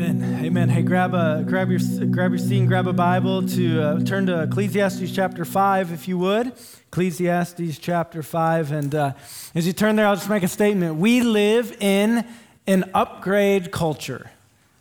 Amen. 0.00 0.44
Amen. 0.44 0.68
Hey, 0.68 0.82
grab 0.82 1.12
a 1.12 1.42
grab 1.44 1.70
your 1.70 1.80
grab 2.06 2.30
your 2.30 2.38
seat 2.38 2.60
and 2.60 2.68
grab 2.68 2.86
a 2.86 2.92
Bible 2.92 3.44
to 3.48 3.82
uh, 3.82 4.00
turn 4.04 4.26
to 4.26 4.44
Ecclesiastes 4.44 5.10
chapter 5.10 5.44
five, 5.44 5.90
if 5.90 6.06
you 6.06 6.16
would. 6.18 6.52
Ecclesiastes 6.92 7.80
chapter 7.80 8.22
five, 8.22 8.70
and 8.70 8.94
uh, 8.94 9.12
as 9.56 9.66
you 9.66 9.72
turn 9.72 9.96
there, 9.96 10.06
I'll 10.06 10.14
just 10.14 10.30
make 10.30 10.44
a 10.44 10.48
statement. 10.48 10.98
We 10.98 11.20
live 11.22 11.76
in 11.80 12.24
an 12.68 12.88
upgrade 12.94 13.72
culture. 13.72 14.30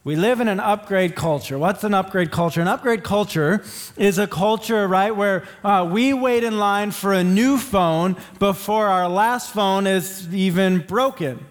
We 0.04 0.16
live 0.16 0.40
in 0.40 0.48
an 0.48 0.60
upgrade 0.60 1.16
culture. 1.16 1.58
What's 1.58 1.84
an 1.84 1.96
upgrade 1.96 2.30
culture? 2.30 2.62
An 2.62 2.68
upgrade 2.68 3.04
culture 3.04 3.64
is 3.98 4.20
a 4.20 4.28
culture, 4.28 4.88
right, 4.88 5.16
where 5.16 5.46
uh, 5.64 5.90
we 5.92 6.14
wait 6.14 6.44
in 6.44 6.60
line 6.60 6.92
for 6.92 7.12
a 7.12 7.24
new 7.24 7.58
phone 7.58 8.18
before 8.38 8.86
our 8.86 9.10
last 9.10 9.52
phone 9.52 9.88
is 9.88 10.32
even 10.32 10.78
broken 10.78 11.44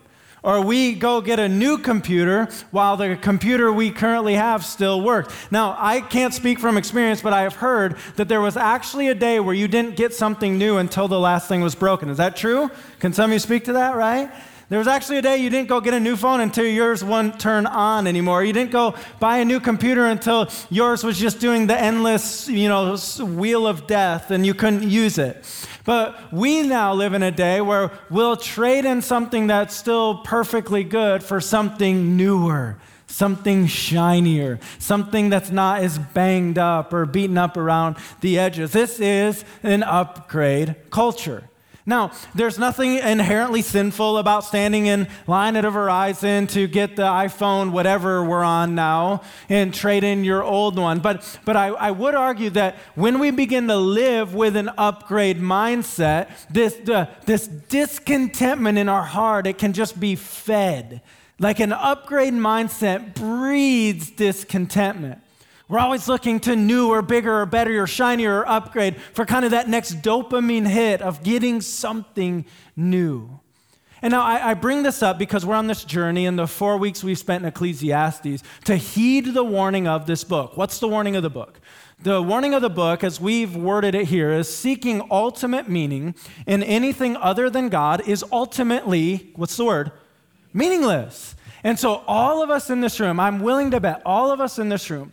or 0.46 0.60
we 0.60 0.94
go 0.94 1.20
get 1.20 1.40
a 1.40 1.48
new 1.48 1.76
computer 1.76 2.48
while 2.70 2.96
the 2.96 3.16
computer 3.16 3.72
we 3.72 3.90
currently 3.90 4.34
have 4.34 4.64
still 4.64 5.00
works. 5.00 5.34
Now, 5.50 5.76
I 5.76 6.00
can't 6.00 6.32
speak 6.32 6.60
from 6.60 6.78
experience, 6.78 7.20
but 7.20 7.32
I 7.32 7.42
have 7.42 7.56
heard 7.56 7.96
that 8.14 8.28
there 8.28 8.40
was 8.40 8.56
actually 8.56 9.08
a 9.08 9.14
day 9.14 9.40
where 9.40 9.56
you 9.56 9.66
didn't 9.66 9.96
get 9.96 10.14
something 10.14 10.56
new 10.56 10.76
until 10.76 11.08
the 11.08 11.18
last 11.18 11.48
thing 11.48 11.62
was 11.62 11.74
broken. 11.74 12.08
Is 12.08 12.18
that 12.18 12.36
true? 12.36 12.70
Can 13.00 13.12
some 13.12 13.30
of 13.30 13.32
you 13.32 13.40
speak 13.40 13.64
to 13.64 13.72
that, 13.72 13.96
right? 13.96 14.30
There 14.68 14.78
was 14.78 14.88
actually 14.88 15.18
a 15.18 15.22
day 15.22 15.36
you 15.38 15.50
didn't 15.50 15.68
go 15.68 15.80
get 15.80 15.94
a 15.94 16.00
new 16.00 16.16
phone 16.16 16.40
until 16.40 16.64
yours 16.64 17.02
wouldn't 17.02 17.40
turn 17.40 17.66
on 17.66 18.06
anymore. 18.06 18.44
You 18.44 18.52
didn't 18.52 18.72
go 18.72 18.94
buy 19.18 19.38
a 19.38 19.44
new 19.44 19.58
computer 19.58 20.06
until 20.06 20.48
yours 20.70 21.02
was 21.02 21.18
just 21.18 21.40
doing 21.40 21.66
the 21.66 21.80
endless, 21.80 22.48
you 22.48 22.68
know, 22.68 22.96
wheel 23.20 23.66
of 23.66 23.88
death 23.88 24.30
and 24.30 24.46
you 24.46 24.54
couldn't 24.54 24.88
use 24.88 25.18
it. 25.18 25.44
But 25.86 26.32
we 26.32 26.62
now 26.62 26.92
live 26.92 27.14
in 27.14 27.22
a 27.22 27.30
day 27.30 27.60
where 27.60 27.92
we'll 28.10 28.36
trade 28.36 28.84
in 28.84 29.00
something 29.00 29.46
that's 29.46 29.74
still 29.74 30.18
perfectly 30.18 30.84
good 30.84 31.22
for 31.22 31.40
something 31.40 32.16
newer, 32.16 32.76
something 33.06 33.68
shinier, 33.68 34.58
something 34.80 35.30
that's 35.30 35.50
not 35.50 35.82
as 35.82 35.96
banged 35.98 36.58
up 36.58 36.92
or 36.92 37.06
beaten 37.06 37.38
up 37.38 37.56
around 37.56 37.96
the 38.20 38.38
edges. 38.38 38.72
This 38.72 38.98
is 38.98 39.44
an 39.62 39.84
upgrade 39.84 40.74
culture. 40.90 41.48
Now, 41.88 42.10
there's 42.34 42.58
nothing 42.58 42.96
inherently 42.96 43.62
sinful 43.62 44.18
about 44.18 44.42
standing 44.44 44.86
in 44.86 45.06
line 45.28 45.54
at 45.54 45.64
a 45.64 45.70
Verizon 45.70 46.48
to 46.48 46.66
get 46.66 46.96
the 46.96 47.04
iPhone, 47.04 47.70
whatever 47.70 48.24
we're 48.24 48.42
on 48.42 48.74
now, 48.74 49.22
and 49.48 49.72
trade 49.72 50.02
in 50.02 50.24
your 50.24 50.42
old 50.42 50.76
one. 50.76 50.98
But, 50.98 51.38
but 51.44 51.56
I, 51.56 51.68
I 51.68 51.92
would 51.92 52.16
argue 52.16 52.50
that 52.50 52.74
when 52.96 53.20
we 53.20 53.30
begin 53.30 53.68
to 53.68 53.76
live 53.76 54.34
with 54.34 54.56
an 54.56 54.68
upgrade 54.76 55.38
mindset, 55.38 56.28
this, 56.50 56.76
uh, 56.88 57.06
this 57.24 57.46
discontentment 57.46 58.78
in 58.78 58.88
our 58.88 59.04
heart, 59.04 59.46
it 59.46 59.56
can 59.56 59.72
just 59.72 60.00
be 60.00 60.16
fed. 60.16 61.02
Like 61.38 61.60
an 61.60 61.72
upgrade 61.72 62.34
mindset 62.34 63.14
breeds 63.14 64.10
discontentment. 64.10 65.20
We're 65.68 65.80
always 65.80 66.06
looking 66.06 66.38
to 66.40 66.54
new 66.54 66.88
or 66.90 67.02
bigger 67.02 67.40
or 67.40 67.46
better 67.46 67.82
or 67.82 67.86
shinier 67.88 68.40
or 68.40 68.48
upgrade 68.48 68.96
for 69.12 69.26
kind 69.26 69.44
of 69.44 69.50
that 69.50 69.68
next 69.68 70.00
dopamine 70.00 70.66
hit 70.66 71.02
of 71.02 71.24
getting 71.24 71.60
something 71.60 72.46
new. 72.76 73.40
And 74.02 74.12
now 74.12 74.22
I, 74.22 74.50
I, 74.50 74.54
bring 74.54 74.82
this 74.82 75.02
up 75.02 75.18
because 75.18 75.44
we're 75.44 75.56
on 75.56 75.66
this 75.66 75.82
journey 75.82 76.26
in 76.26 76.36
the 76.36 76.46
four 76.46 76.76
weeks 76.76 77.02
we've 77.02 77.18
spent 77.18 77.42
in 77.42 77.48
Ecclesiastes 77.48 78.42
to 78.66 78.76
heed 78.76 79.34
the 79.34 79.42
warning 79.42 79.88
of 79.88 80.06
this 80.06 80.22
book. 80.22 80.56
What's 80.56 80.78
the 80.78 80.86
warning 80.86 81.16
of 81.16 81.22
the 81.22 81.30
book? 81.30 81.58
The 81.98 82.22
warning 82.22 82.52
of 82.52 82.60
the 82.60 82.70
book, 82.70 83.02
as 83.02 83.20
we've 83.20 83.56
worded 83.56 83.94
it 83.94 84.06
here, 84.06 84.30
is 84.30 84.54
seeking 84.54 85.02
ultimate 85.10 85.68
meaning 85.68 86.14
in 86.46 86.62
anything 86.62 87.16
other 87.16 87.48
than 87.48 87.70
God 87.70 88.06
is 88.06 88.22
ultimately, 88.30 89.32
what's 89.34 89.56
the 89.56 89.64
word? 89.64 89.90
Meaningless. 90.52 91.34
And 91.64 91.78
so, 91.78 92.04
all 92.06 92.42
of 92.42 92.50
us 92.50 92.68
in 92.68 92.82
this 92.82 93.00
room, 93.00 93.18
I'm 93.18 93.40
willing 93.40 93.70
to 93.70 93.80
bet, 93.80 94.02
all 94.04 94.30
of 94.30 94.40
us 94.40 94.58
in 94.58 94.68
this 94.68 94.90
room, 94.90 95.12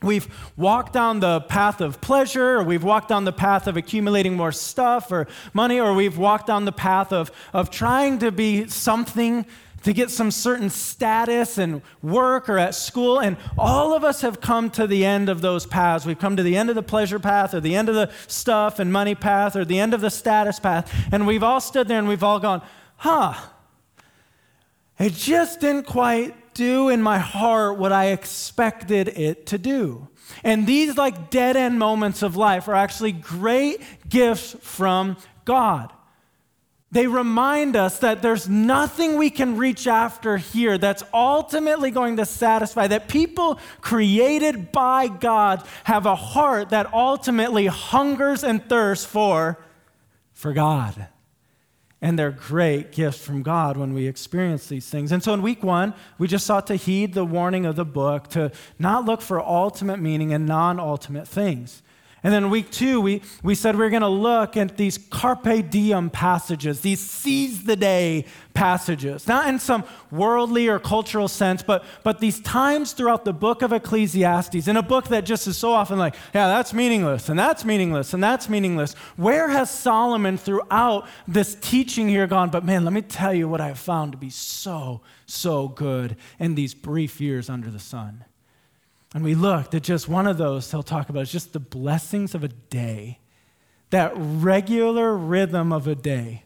We've 0.00 0.28
walked 0.56 0.92
down 0.92 1.20
the 1.20 1.40
path 1.40 1.80
of 1.80 2.00
pleasure, 2.00 2.58
or 2.58 2.62
we've 2.62 2.84
walked 2.84 3.08
down 3.08 3.24
the 3.24 3.32
path 3.32 3.66
of 3.66 3.76
accumulating 3.76 4.36
more 4.36 4.52
stuff 4.52 5.10
or 5.10 5.26
money, 5.52 5.80
or 5.80 5.92
we've 5.92 6.16
walked 6.16 6.46
down 6.46 6.64
the 6.64 6.72
path 6.72 7.12
of, 7.12 7.32
of 7.52 7.70
trying 7.70 8.20
to 8.20 8.30
be 8.30 8.68
something 8.68 9.44
to 9.82 9.92
get 9.92 10.10
some 10.10 10.30
certain 10.30 10.70
status 10.70 11.58
and 11.58 11.82
work 12.02 12.48
or 12.48 12.58
at 12.58 12.74
school. 12.74 13.20
And 13.20 13.36
all 13.56 13.94
of 13.94 14.04
us 14.04 14.20
have 14.22 14.40
come 14.40 14.70
to 14.70 14.86
the 14.86 15.04
end 15.04 15.28
of 15.28 15.40
those 15.40 15.66
paths. 15.66 16.04
We've 16.04 16.18
come 16.18 16.36
to 16.36 16.42
the 16.42 16.56
end 16.56 16.68
of 16.68 16.74
the 16.76 16.82
pleasure 16.82 17.18
path, 17.18 17.54
or 17.54 17.60
the 17.60 17.74
end 17.74 17.88
of 17.88 17.94
the 17.94 18.10
stuff 18.28 18.78
and 18.78 18.92
money 18.92 19.14
path, 19.14 19.56
or 19.56 19.64
the 19.64 19.80
end 19.80 19.94
of 19.94 20.00
the 20.00 20.10
status 20.10 20.60
path. 20.60 20.92
And 21.10 21.26
we've 21.26 21.42
all 21.42 21.60
stood 21.60 21.88
there 21.88 21.98
and 21.98 22.08
we've 22.08 22.24
all 22.24 22.38
gone, 22.38 22.62
huh, 22.98 23.34
it 24.98 25.12
just 25.14 25.60
didn't 25.60 25.86
quite 25.86 26.34
do 26.58 26.88
in 26.88 27.00
my 27.00 27.18
heart 27.18 27.78
what 27.78 27.92
I 27.92 28.06
expected 28.06 29.08
it 29.08 29.46
to 29.46 29.58
do. 29.58 30.08
And 30.42 30.66
these 30.66 30.96
like 30.96 31.30
dead 31.30 31.56
end 31.56 31.78
moments 31.78 32.22
of 32.22 32.36
life 32.36 32.68
are 32.68 32.74
actually 32.74 33.12
great 33.12 33.80
gifts 34.08 34.56
from 34.60 35.16
God. 35.44 35.92
They 36.90 37.06
remind 37.06 37.76
us 37.76 38.00
that 38.00 38.22
there's 38.22 38.48
nothing 38.48 39.18
we 39.18 39.30
can 39.30 39.56
reach 39.56 39.86
after 39.86 40.36
here 40.36 40.78
that's 40.78 41.04
ultimately 41.14 41.90
going 41.90 42.16
to 42.16 42.26
satisfy, 42.26 42.88
that 42.88 43.08
people 43.08 43.60
created 43.80 44.72
by 44.72 45.06
God 45.08 45.64
have 45.84 46.06
a 46.06 46.16
heart 46.16 46.70
that 46.70 46.92
ultimately 46.92 47.66
hungers 47.66 48.42
and 48.42 48.66
thirsts 48.68 49.06
for, 49.06 49.58
for 50.32 50.52
God 50.52 51.08
and 52.00 52.18
they're 52.18 52.30
great 52.30 52.92
gifts 52.92 53.24
from 53.24 53.42
God 53.42 53.76
when 53.76 53.92
we 53.92 54.06
experience 54.06 54.68
these 54.68 54.88
things. 54.88 55.10
And 55.10 55.22
so 55.22 55.34
in 55.34 55.42
week 55.42 55.64
one, 55.64 55.94
we 56.16 56.28
just 56.28 56.46
sought 56.46 56.66
to 56.68 56.76
heed 56.76 57.14
the 57.14 57.24
warning 57.24 57.66
of 57.66 57.76
the 57.76 57.84
book 57.84 58.28
to 58.28 58.52
not 58.78 59.04
look 59.04 59.20
for 59.20 59.40
ultimate 59.40 59.98
meaning 59.98 60.30
in 60.30 60.46
non 60.46 60.78
ultimate 60.78 61.26
things. 61.26 61.82
And 62.24 62.34
then 62.34 62.50
week 62.50 62.70
two, 62.70 63.00
we, 63.00 63.22
we 63.44 63.54
said 63.54 63.76
we 63.76 63.86
are 63.86 63.90
going 63.90 64.02
to 64.02 64.08
look 64.08 64.56
at 64.56 64.76
these 64.76 64.98
carpe 64.98 65.70
diem 65.70 66.10
passages, 66.10 66.80
these 66.80 66.98
seize 66.98 67.62
the 67.62 67.76
day 67.76 68.24
passages. 68.54 69.28
Not 69.28 69.48
in 69.48 69.60
some 69.60 69.84
worldly 70.10 70.66
or 70.66 70.80
cultural 70.80 71.28
sense, 71.28 71.62
but, 71.62 71.84
but 72.02 72.18
these 72.18 72.40
times 72.40 72.92
throughout 72.92 73.24
the 73.24 73.32
book 73.32 73.62
of 73.62 73.72
Ecclesiastes, 73.72 74.66
in 74.66 74.76
a 74.76 74.82
book 74.82 75.08
that 75.08 75.24
just 75.24 75.46
is 75.46 75.56
so 75.56 75.72
often 75.72 75.96
like, 75.96 76.16
yeah, 76.34 76.48
that's 76.48 76.74
meaningless, 76.74 77.28
and 77.28 77.38
that's 77.38 77.64
meaningless, 77.64 78.12
and 78.12 78.22
that's 78.22 78.48
meaningless. 78.48 78.94
Where 79.16 79.48
has 79.48 79.70
Solomon 79.70 80.38
throughout 80.38 81.06
this 81.28 81.56
teaching 81.60 82.08
here 82.08 82.26
gone? 82.26 82.50
But 82.50 82.64
man, 82.64 82.84
let 82.84 82.92
me 82.92 83.02
tell 83.02 83.32
you 83.32 83.48
what 83.48 83.60
I 83.60 83.68
have 83.68 83.78
found 83.78 84.10
to 84.12 84.18
be 84.18 84.30
so, 84.30 85.02
so 85.26 85.68
good 85.68 86.16
in 86.40 86.56
these 86.56 86.74
brief 86.74 87.20
years 87.20 87.48
under 87.48 87.70
the 87.70 87.78
sun. 87.78 88.24
And 89.14 89.24
we 89.24 89.34
looked 89.34 89.74
at 89.74 89.82
just 89.82 90.08
one 90.08 90.26
of 90.26 90.36
those 90.36 90.70
he'll 90.70 90.82
talk 90.82 91.08
about. 91.08 91.22
It's 91.22 91.32
just 91.32 91.52
the 91.52 91.60
blessings 91.60 92.34
of 92.34 92.44
a 92.44 92.48
day, 92.48 93.18
that 93.90 94.12
regular 94.14 95.16
rhythm 95.16 95.72
of 95.72 95.86
a 95.86 95.94
day. 95.94 96.42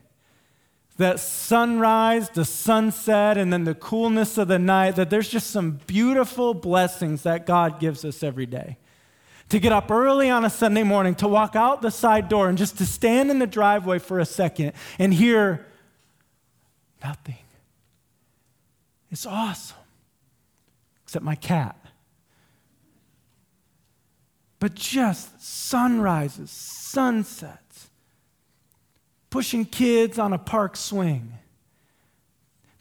That 0.99 1.19
sunrise, 1.19 2.29
the 2.31 2.45
sunset, 2.45 3.37
and 3.39 3.53
then 3.53 3.65
the 3.65 3.75
coolness 3.75 4.39
of 4.39 4.49
the 4.49 4.59
night, 4.59 4.97
that 4.97 5.11
there's 5.11 5.29
just 5.29 5.51
some 5.51 5.81
beautiful 5.87 6.55
blessings 6.55 7.23
that 7.23 7.47
God 7.47 7.81
gives 7.81 8.05
us 8.05 8.23
every 8.23 8.47
day. 8.47 8.77
To 9.49 9.59
get 9.59 9.73
up 9.73 9.91
early 9.91 10.31
on 10.31 10.45
a 10.45 10.51
Sunday 10.51 10.83
morning, 10.83 11.15
to 11.17 11.27
walk 11.27 11.57
out 11.57 11.83
the 11.83 11.91
side 11.91 12.29
door, 12.29 12.49
and 12.49 12.57
just 12.57 12.79
to 12.79 12.87
stand 12.87 13.31
in 13.31 13.39
the 13.39 13.47
driveway 13.47 13.99
for 13.99 14.21
a 14.21 14.25
second 14.27 14.75
and 14.99 15.13
hear 15.13 15.67
nothing. 17.03 17.39
It's 19.11 19.27
awesome. 19.27 19.79
Except 21.05 21.25
my 21.25 21.35
cat 21.35 21.82
but 24.63 24.77
just 24.77 25.43
sunrises, 25.43 26.49
sunsets, 26.49 27.91
pushing 29.29 29.65
kids 29.65 30.21
on 30.21 30.33
a 30.33 30.39
park 30.39 30.77
swing. 30.77 31.33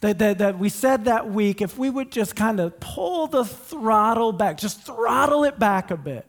That, 0.02 0.20
that, 0.20 0.38
that 0.38 0.60
we 0.60 0.70
said 0.70 1.06
that 1.06 1.32
week, 1.32 1.60
if 1.60 1.80
we 1.80 1.90
would 1.90 2.12
just 2.12 2.36
kind 2.36 2.60
of 2.60 2.80
pull 2.80 3.26
the 3.26 3.44
throttle 3.44 4.32
back, 4.32 4.60
just 4.60 4.84
throttle 4.84 5.44
it 5.44 5.58
back 5.58 5.90
a 5.90 5.98
bit, 5.98 6.28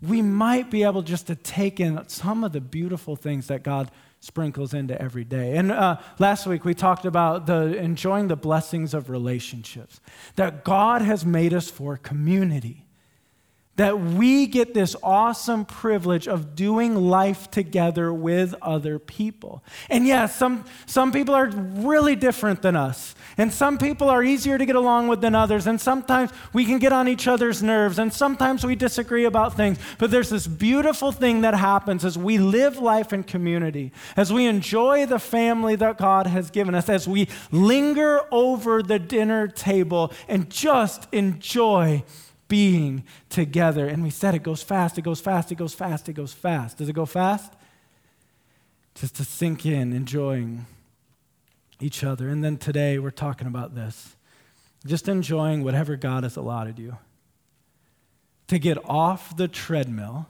we 0.00 0.22
might 0.22 0.70
be 0.70 0.84
able 0.84 1.02
just 1.02 1.26
to 1.26 1.34
take 1.34 1.80
in 1.80 2.08
some 2.08 2.44
of 2.44 2.52
the 2.52 2.60
beautiful 2.60 3.16
things 3.16 3.48
that 3.48 3.64
God 3.64 3.90
sprinkles 4.20 4.72
into 4.72 5.00
every 5.02 5.24
day. 5.24 5.56
And 5.56 5.72
uh, 5.72 5.96
last 6.20 6.46
week 6.46 6.64
we 6.64 6.72
talked 6.72 7.04
about 7.04 7.46
the 7.46 7.76
enjoying 7.76 8.28
the 8.28 8.36
blessings 8.36 8.94
of 8.94 9.10
relationships, 9.10 10.00
that 10.36 10.62
God 10.62 11.02
has 11.02 11.26
made 11.26 11.52
us 11.52 11.68
for 11.68 11.96
community 11.96 12.85
that 13.76 14.00
we 14.00 14.46
get 14.46 14.72
this 14.74 14.96
awesome 15.02 15.64
privilege 15.64 16.26
of 16.26 16.54
doing 16.56 16.94
life 16.94 17.50
together 17.50 18.12
with 18.12 18.54
other 18.62 18.98
people. 18.98 19.62
And 19.90 20.06
yes, 20.06 20.34
some, 20.34 20.64
some 20.86 21.12
people 21.12 21.34
are 21.34 21.46
really 21.48 22.16
different 22.16 22.62
than 22.62 22.74
us. 22.74 23.14
And 23.38 23.52
some 23.52 23.76
people 23.76 24.08
are 24.08 24.22
easier 24.22 24.56
to 24.56 24.64
get 24.64 24.76
along 24.76 25.08
with 25.08 25.20
than 25.20 25.34
others. 25.34 25.66
And 25.66 25.78
sometimes 25.78 26.30
we 26.54 26.64
can 26.64 26.78
get 26.78 26.92
on 26.92 27.06
each 27.06 27.28
other's 27.28 27.62
nerves. 27.62 27.98
And 27.98 28.12
sometimes 28.12 28.64
we 28.64 28.76
disagree 28.76 29.26
about 29.26 29.56
things. 29.56 29.78
But 29.98 30.10
there's 30.10 30.30
this 30.30 30.46
beautiful 30.46 31.12
thing 31.12 31.42
that 31.42 31.54
happens 31.54 32.04
as 32.04 32.16
we 32.16 32.38
live 32.38 32.78
life 32.78 33.12
in 33.12 33.24
community, 33.24 33.92
as 34.16 34.32
we 34.32 34.46
enjoy 34.46 35.04
the 35.04 35.18
family 35.18 35.76
that 35.76 35.98
God 35.98 36.26
has 36.26 36.50
given 36.50 36.74
us, 36.74 36.88
as 36.88 37.06
we 37.06 37.28
linger 37.52 38.22
over 38.30 38.82
the 38.82 38.98
dinner 38.98 39.48
table 39.48 40.12
and 40.28 40.48
just 40.48 41.06
enjoy 41.12 42.02
being 42.48 43.04
together. 43.28 43.88
And 43.88 44.02
we 44.02 44.10
said 44.10 44.34
it 44.34 44.42
goes 44.42 44.62
fast, 44.62 44.98
it 44.98 45.02
goes 45.02 45.20
fast, 45.20 45.52
it 45.52 45.56
goes 45.56 45.74
fast, 45.74 46.08
it 46.08 46.14
goes 46.14 46.32
fast. 46.32 46.78
Does 46.78 46.88
it 46.88 46.94
go 46.94 47.06
fast? 47.06 47.52
Just 48.94 49.16
to 49.16 49.24
sink 49.24 49.66
in, 49.66 49.92
enjoying 49.92 50.66
each 51.80 52.02
other. 52.02 52.28
And 52.28 52.42
then 52.42 52.56
today 52.56 52.98
we're 52.98 53.10
talking 53.10 53.46
about 53.46 53.74
this 53.74 54.16
just 54.86 55.08
enjoying 55.08 55.64
whatever 55.64 55.96
God 55.96 56.22
has 56.22 56.36
allotted 56.36 56.78
you. 56.78 56.96
To 58.48 58.58
get 58.58 58.78
off 58.88 59.36
the 59.36 59.48
treadmill 59.48 60.26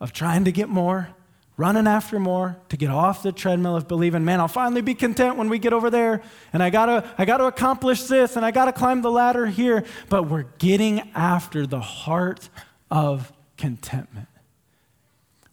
of 0.00 0.12
trying 0.12 0.44
to 0.44 0.52
get 0.52 0.68
more, 0.68 1.08
running 1.56 1.86
after 1.86 2.18
more 2.18 2.56
to 2.68 2.76
get 2.76 2.90
off 2.90 3.22
the 3.22 3.32
treadmill 3.32 3.76
of 3.76 3.88
believing, 3.88 4.24
man, 4.24 4.40
I'll 4.40 4.48
finally 4.48 4.82
be 4.82 4.94
content 4.94 5.36
when 5.36 5.48
we 5.48 5.58
get 5.58 5.72
over 5.72 5.88
there, 5.88 6.22
and 6.52 6.62
I 6.62 6.70
gotta, 6.70 7.08
I 7.16 7.24
gotta 7.24 7.44
accomplish 7.44 8.04
this, 8.04 8.36
and 8.36 8.44
I 8.44 8.50
gotta 8.50 8.72
climb 8.72 9.02
the 9.02 9.10
ladder 9.10 9.46
here. 9.46 9.84
But 10.08 10.24
we're 10.24 10.46
getting 10.58 11.10
after 11.14 11.66
the 11.66 11.80
heart 11.80 12.48
of 12.90 13.32
contentment. 13.56 14.28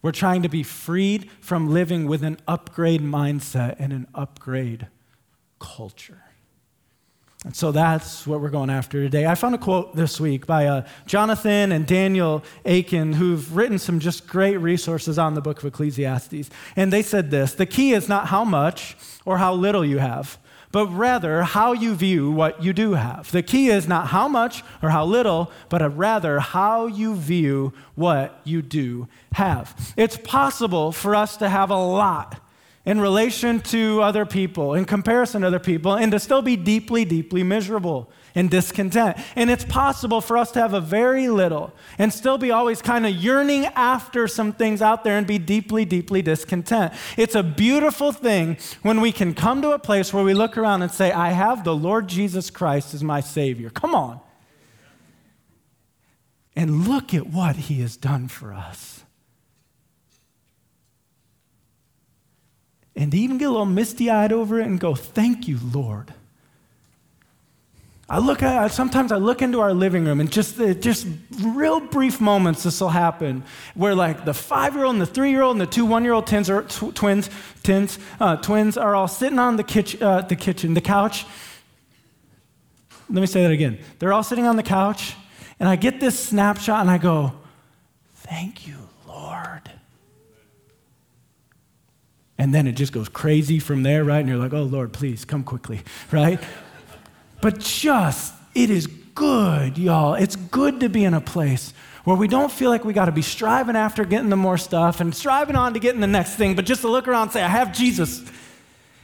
We're 0.02 0.12
trying 0.12 0.42
to 0.42 0.50
be 0.50 0.64
freed 0.64 1.32
from 1.40 1.70
living 1.70 2.08
with 2.08 2.24
an 2.24 2.38
upgrade 2.46 3.02
mindset 3.02 3.78
and 3.80 3.94
an 3.94 4.08
upgrade 4.14 4.88
culture. 5.60 6.24
And 7.44 7.56
so 7.56 7.74
that's 7.74 8.25
what 8.25 8.40
we're 8.40 8.50
going 8.50 8.69
after 8.69 9.01
today. 9.01 9.25
I 9.25 9.36
found 9.36 9.54
a 9.54 9.57
quote 9.57 9.95
this 9.95 10.19
week 10.19 10.48
by 10.48 10.66
uh, 10.68 10.86
Jonathan 11.06 11.74
and 11.74 11.86
Daniel 11.86 12.42
Akin, 12.63 13.13
who've 13.13 13.56
written 13.56 13.78
some 13.78 14.00
just 14.00 14.28
great 14.28 14.57
resources 14.57 15.19
on 15.19 15.34
the 15.34 15.42
book 15.42 15.60
of 15.60 15.66
Ecclesiastes. 15.66 16.50
And 16.78 16.94
they 16.94 17.01
said 17.01 17.31
this 17.31 17.54
The 17.54 17.66
key 17.66 17.92
is 17.92 18.07
not 18.07 18.28
how 18.28 18.45
much 18.45 18.95
or 19.25 19.40
how 19.40 19.54
little 19.54 19.84
you 19.84 19.98
have, 19.98 20.38
but 20.72 20.88
rather 20.88 21.44
how 21.44 21.74
you 21.74 21.95
view 21.95 22.31
what 22.31 22.63
you 22.63 22.72
do 22.72 22.94
have. 22.94 23.30
The 23.31 23.44
key 23.44 23.68
is 23.68 23.89
not 23.89 24.07
how 24.07 24.30
much 24.30 24.63
or 24.81 24.89
how 24.89 25.04
little, 25.04 25.51
but 25.68 25.98
rather 25.98 26.39
how 26.39 26.88
you 26.88 27.16
view 27.16 27.74
what 27.96 28.39
you 28.46 28.62
do 28.62 29.10
have. 29.34 29.94
It's 29.98 30.18
possible 30.18 30.94
for 30.94 31.13
us 31.13 31.36
to 31.38 31.50
have 31.50 31.69
a 31.69 31.75
lot 31.75 32.39
in 32.86 33.00
relation 33.00 33.62
to 33.62 34.02
other 34.02 34.26
people, 34.26 34.74
in 34.74 34.84
comparison 34.84 35.42
to 35.42 35.48
other 35.48 35.60
people, 35.60 35.94
and 35.94 36.12
to 36.12 36.20
still 36.20 36.42
be 36.42 36.58
deeply, 36.58 37.06
deeply 37.06 37.42
miserable 37.42 38.10
and 38.36 38.50
discontent. 38.50 39.18
And 39.38 39.50
it's 39.50 39.64
possible 39.64 40.20
for 40.20 40.38
us 40.38 40.52
to 40.52 40.60
have 40.60 40.74
a 40.74 40.82
very 40.82 41.30
little 41.30 41.74
and 41.98 42.12
still 42.12 42.38
be 42.38 42.52
always 42.52 42.82
kind 42.82 43.06
of 43.06 43.14
yearning 43.14 43.68
after 43.68 44.28
some 44.28 44.52
things 44.52 44.82
out 44.82 45.06
there 45.06 45.18
and 45.18 45.26
be 45.26 45.38
deeply, 45.38 45.86
deeply 45.86 46.22
discontent. 46.22 46.94
It's 47.16 47.36
a 47.36 47.44
beautiful 47.44 48.12
thing 48.12 48.58
when 48.82 49.00
we 49.00 49.14
can 49.14 49.34
come 49.34 49.62
to 49.62 49.72
a 49.72 49.80
place 49.80 50.14
where 50.14 50.24
we 50.24 50.34
look 50.34 50.58
around 50.58 50.82
and 50.82 50.92
say, 50.92 51.12
I 51.12 51.32
have 51.32 51.64
the 51.64 51.76
Lord 51.76 52.08
Jesus 52.10 52.50
Christ 52.50 52.94
as 52.94 53.04
my 53.04 53.22
Savior. 53.22 53.70
Come 53.70 53.96
on. 53.96 54.20
And 56.54 56.88
look 56.88 57.14
at 57.14 57.28
what 57.28 57.56
He 57.56 57.82
has 57.82 57.96
done 57.96 58.28
for 58.28 58.54
us. 58.54 59.03
And 62.95 63.13
even 63.13 63.38
get 63.38 63.45
a 63.45 63.51
little 63.51 63.66
misty 63.66 64.10
eyed 64.10 64.31
over 64.31 64.60
it 64.60 64.66
and 64.66 64.80
go, 64.80 64.95
Thank 64.95 65.48
you, 65.48 65.60
Lord. 65.74 66.13
I 68.10 68.19
look 68.19 68.44
at 68.44 68.72
sometimes 68.72 69.12
I 69.12 69.16
look 69.16 69.42
into 69.42 69.62
our 69.62 69.74
living 69.74 70.06
room 70.06 70.19
and 70.19 70.31
just 70.31 70.57
just 70.81 71.07
real 71.42 71.80
brief 71.80 72.19
moments 72.19 72.63
this 72.63 72.81
will 72.81 72.90
happen 72.90 73.44
where 73.75 73.95
like 73.95 74.25
the 74.25 74.34
five 74.34 74.75
year 74.75 74.84
old 74.84 74.95
and 74.95 75.01
the 75.01 75.07
three 75.07 75.31
year 75.31 75.42
old 75.42 75.56
and 75.56 75.62
the 75.62 75.66
two 75.66 75.86
one 75.86 76.04
year 76.04 76.13
old 76.13 76.28
twins 76.28 76.50
are 76.50 76.63
tw- 76.63 76.94
twins 76.94 77.30
twins 77.63 77.98
uh, 78.19 78.36
twins 78.36 78.78
are 78.78 78.94
all 78.94 79.07
sitting 79.07 79.39
on 79.39 79.56
the 79.56 79.63
kitchen 79.63 80.04
uh, 80.04 80.22
the 80.22 80.36
kitchen 80.36 80.74
the 80.74 80.81
couch. 80.81 81.25
Let 83.10 83.22
me 83.22 83.25
say 83.25 83.44
that 83.44 83.51
again. 83.51 83.80
They're 84.00 84.13
all 84.13 84.24
sitting 84.24 84.48
on 84.48 84.57
the 84.57 84.63
couch, 84.63 85.16
and 85.60 85.69
I 85.69 85.75
get 85.75 86.00
this 86.00 86.18
snapshot 86.19 86.81
and 86.81 86.92
I 86.92 86.98
go, 86.98 87.34
"Thank 88.16 88.68
you, 88.68 88.75
Lord." 89.07 89.72
And 92.44 92.54
then 92.54 92.68
it 92.68 92.74
just 92.74 92.92
goes 92.92 93.07
crazy 93.07 93.57
from 93.57 93.84
there, 93.84 94.04
right? 94.04 94.19
And 94.19 94.28
you're 94.28 94.38
like, 94.38 94.51
oh, 94.51 94.63
Lord, 94.63 94.92
please 94.92 95.24
come 95.24 95.45
quickly, 95.45 95.80
right? 96.12 96.42
but 97.42 97.57
just, 97.60 98.34
it 98.54 98.69
is 98.69 98.86
good, 98.86 99.78
y'all. 99.78 100.16
It's 100.16 100.36
good 100.36 100.81
to 100.81 100.90
be 100.90 101.06
in 101.06 101.13
a 101.13 101.22
place 101.22 101.74
where 102.04 102.18
we 102.18 102.28
don't 102.28 102.51
feel 102.51 102.69
like 102.69 102.84
we 102.84 102.92
got 102.92 103.06
to 103.06 103.13
be 103.13 103.22
striving 103.22 103.78
after 103.78 104.04
getting 104.04 104.28
the 104.28 104.36
more 104.36 104.57
stuff 104.57 105.00
and 105.00 105.16
striving 105.16 105.56
on 105.56 105.74
to 105.74 105.80
getting 105.80 106.01
the 106.01 106.06
next 106.07 106.36
thing, 106.36 106.54
but 106.54 106.66
just 106.66 106.81
to 106.81 106.90
look 106.90 107.07
around 107.07 107.22
and 107.22 107.31
say, 107.31 107.42
I 107.42 107.48
have 107.48 107.74
Jesus. 107.74 108.22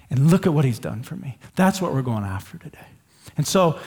And 0.10 0.30
look 0.30 0.46
at 0.46 0.54
what 0.54 0.66
he's 0.66 0.80
done 0.80 1.04
for 1.04 1.16
me. 1.16 1.38
That's 1.56 1.82
what 1.82 1.94
we're 1.94 2.02
going 2.02 2.26
after 2.26 2.58
today. 2.58 2.88
And 3.38 3.48
so 3.48 3.80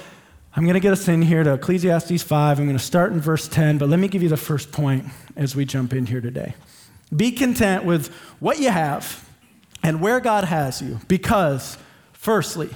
I'm 0.57 0.63
going 0.63 0.75
to 0.75 0.81
get 0.81 0.93
us 0.93 1.07
in 1.09 1.21
here 1.21 1.45
to 1.45 1.53
Ecclesiastes 1.53 2.23
5. 2.23 2.59
I'm 2.59 2.65
going 2.65 2.79
to 2.79 2.83
start 2.83 3.13
in 3.13 3.21
verse 3.21 3.49
10, 3.49 3.77
but 3.77 3.91
let 3.91 3.99
me 3.99 4.09
give 4.09 4.23
you 4.23 4.31
the 4.31 4.37
first 4.39 4.73
point 4.73 5.05
as 5.37 5.55
we 5.55 5.67
jump 5.67 5.93
in 5.93 6.07
here 6.07 6.23
today. 6.23 6.55
Be 7.15 7.33
content 7.33 7.85
with 7.85 8.09
what 8.41 8.59
you 8.59 8.71
have 8.71 9.29
and 9.83 10.01
where 10.01 10.21
God 10.21 10.45
has 10.45 10.81
you. 10.81 11.01
Because, 11.09 11.79
firstly, 12.13 12.71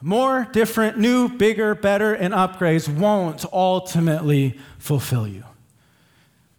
more, 0.00 0.46
different, 0.52 0.98
new, 0.98 1.28
bigger, 1.28 1.74
better, 1.74 2.12
and 2.12 2.34
upgrades 2.34 2.88
won't 2.88 3.44
ultimately 3.52 4.58
fulfill 4.78 5.26
you. 5.26 5.44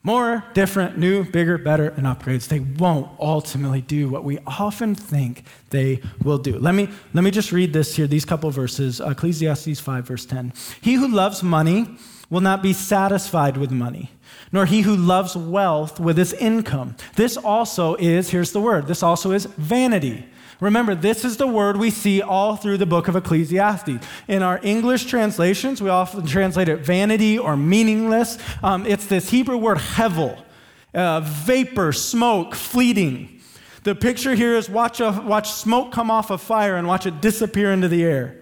More, 0.02 0.44
different, 0.54 1.00
new, 1.00 1.24
bigger, 1.24 1.58
better, 1.58 1.90
and 1.90 2.06
upgrades, 2.06 2.48
they 2.48 2.60
won't 2.60 3.10
ultimately 3.20 3.82
do 3.82 4.08
what 4.08 4.24
we 4.24 4.38
often 4.46 4.94
think 4.94 5.44
they 5.72 6.00
will 6.24 6.38
do. 6.38 6.60
Let 6.60 6.76
me, 6.76 6.90
let 7.16 7.24
me 7.24 7.32
just 7.32 7.52
read 7.52 7.74
this 7.74 7.96
here, 7.96 8.06
these 8.06 8.26
couple 8.26 8.50
verses 8.52 9.00
Ecclesiastes 9.00 9.80
5, 9.80 10.08
verse 10.08 10.26
10. 10.26 10.54
He 10.82 10.94
who 10.94 11.08
loves 11.08 11.42
money 11.42 11.98
will 12.30 12.42
not 12.42 12.62
be 12.62 12.72
satisfied 12.72 13.58
with 13.58 13.72
money 13.72 14.12
nor 14.52 14.66
he 14.66 14.82
who 14.82 14.96
loves 14.96 15.36
wealth 15.36 16.00
with 16.00 16.18
his 16.18 16.34
income. 16.34 16.96
This 17.16 17.38
also 17.38 17.96
is, 17.96 18.30
here's 18.30 18.52
the 18.52 18.62
word, 18.62 18.88
this 18.88 19.04
also 19.04 19.32
is 19.32 19.46
vanity. 19.46 20.26
Remember, 20.62 20.96
this 20.96 21.26
is 21.26 21.38
the 21.38 21.48
word 21.48 21.78
we 21.78 21.90
see 21.90 22.22
all 22.22 22.56
through 22.56 22.78
the 22.78 22.86
book 22.86 23.08
of 23.08 23.16
Ecclesiastes. 23.16 24.06
In 24.28 24.42
our 24.42 24.60
English 24.64 25.06
translations, 25.06 25.82
we 25.82 25.90
often 25.90 26.26
translate 26.26 26.70
it 26.70 26.78
vanity 26.78 27.38
or 27.38 27.58
meaningless. 27.58 28.38
Um, 28.64 28.86
it's 28.86 29.06
this 29.06 29.30
Hebrew 29.30 29.58
word 29.58 29.78
hevel, 29.78 30.42
uh, 30.94 31.20
vapor, 31.20 31.92
smoke, 31.92 32.56
fleeting. 32.56 33.42
The 33.84 33.96
picture 33.96 34.34
here 34.34 34.56
is 34.56 34.70
watch, 34.70 35.02
a, 35.02 35.22
watch 35.26 35.52
smoke 35.52 35.92
come 35.92 36.10
off 36.10 36.32
a 36.32 36.38
fire 36.38 36.78
and 36.78 36.88
watch 36.88 37.06
it 37.06 37.22
disappear 37.22 37.72
into 37.72 37.88
the 37.88 38.04
air. 38.04 38.40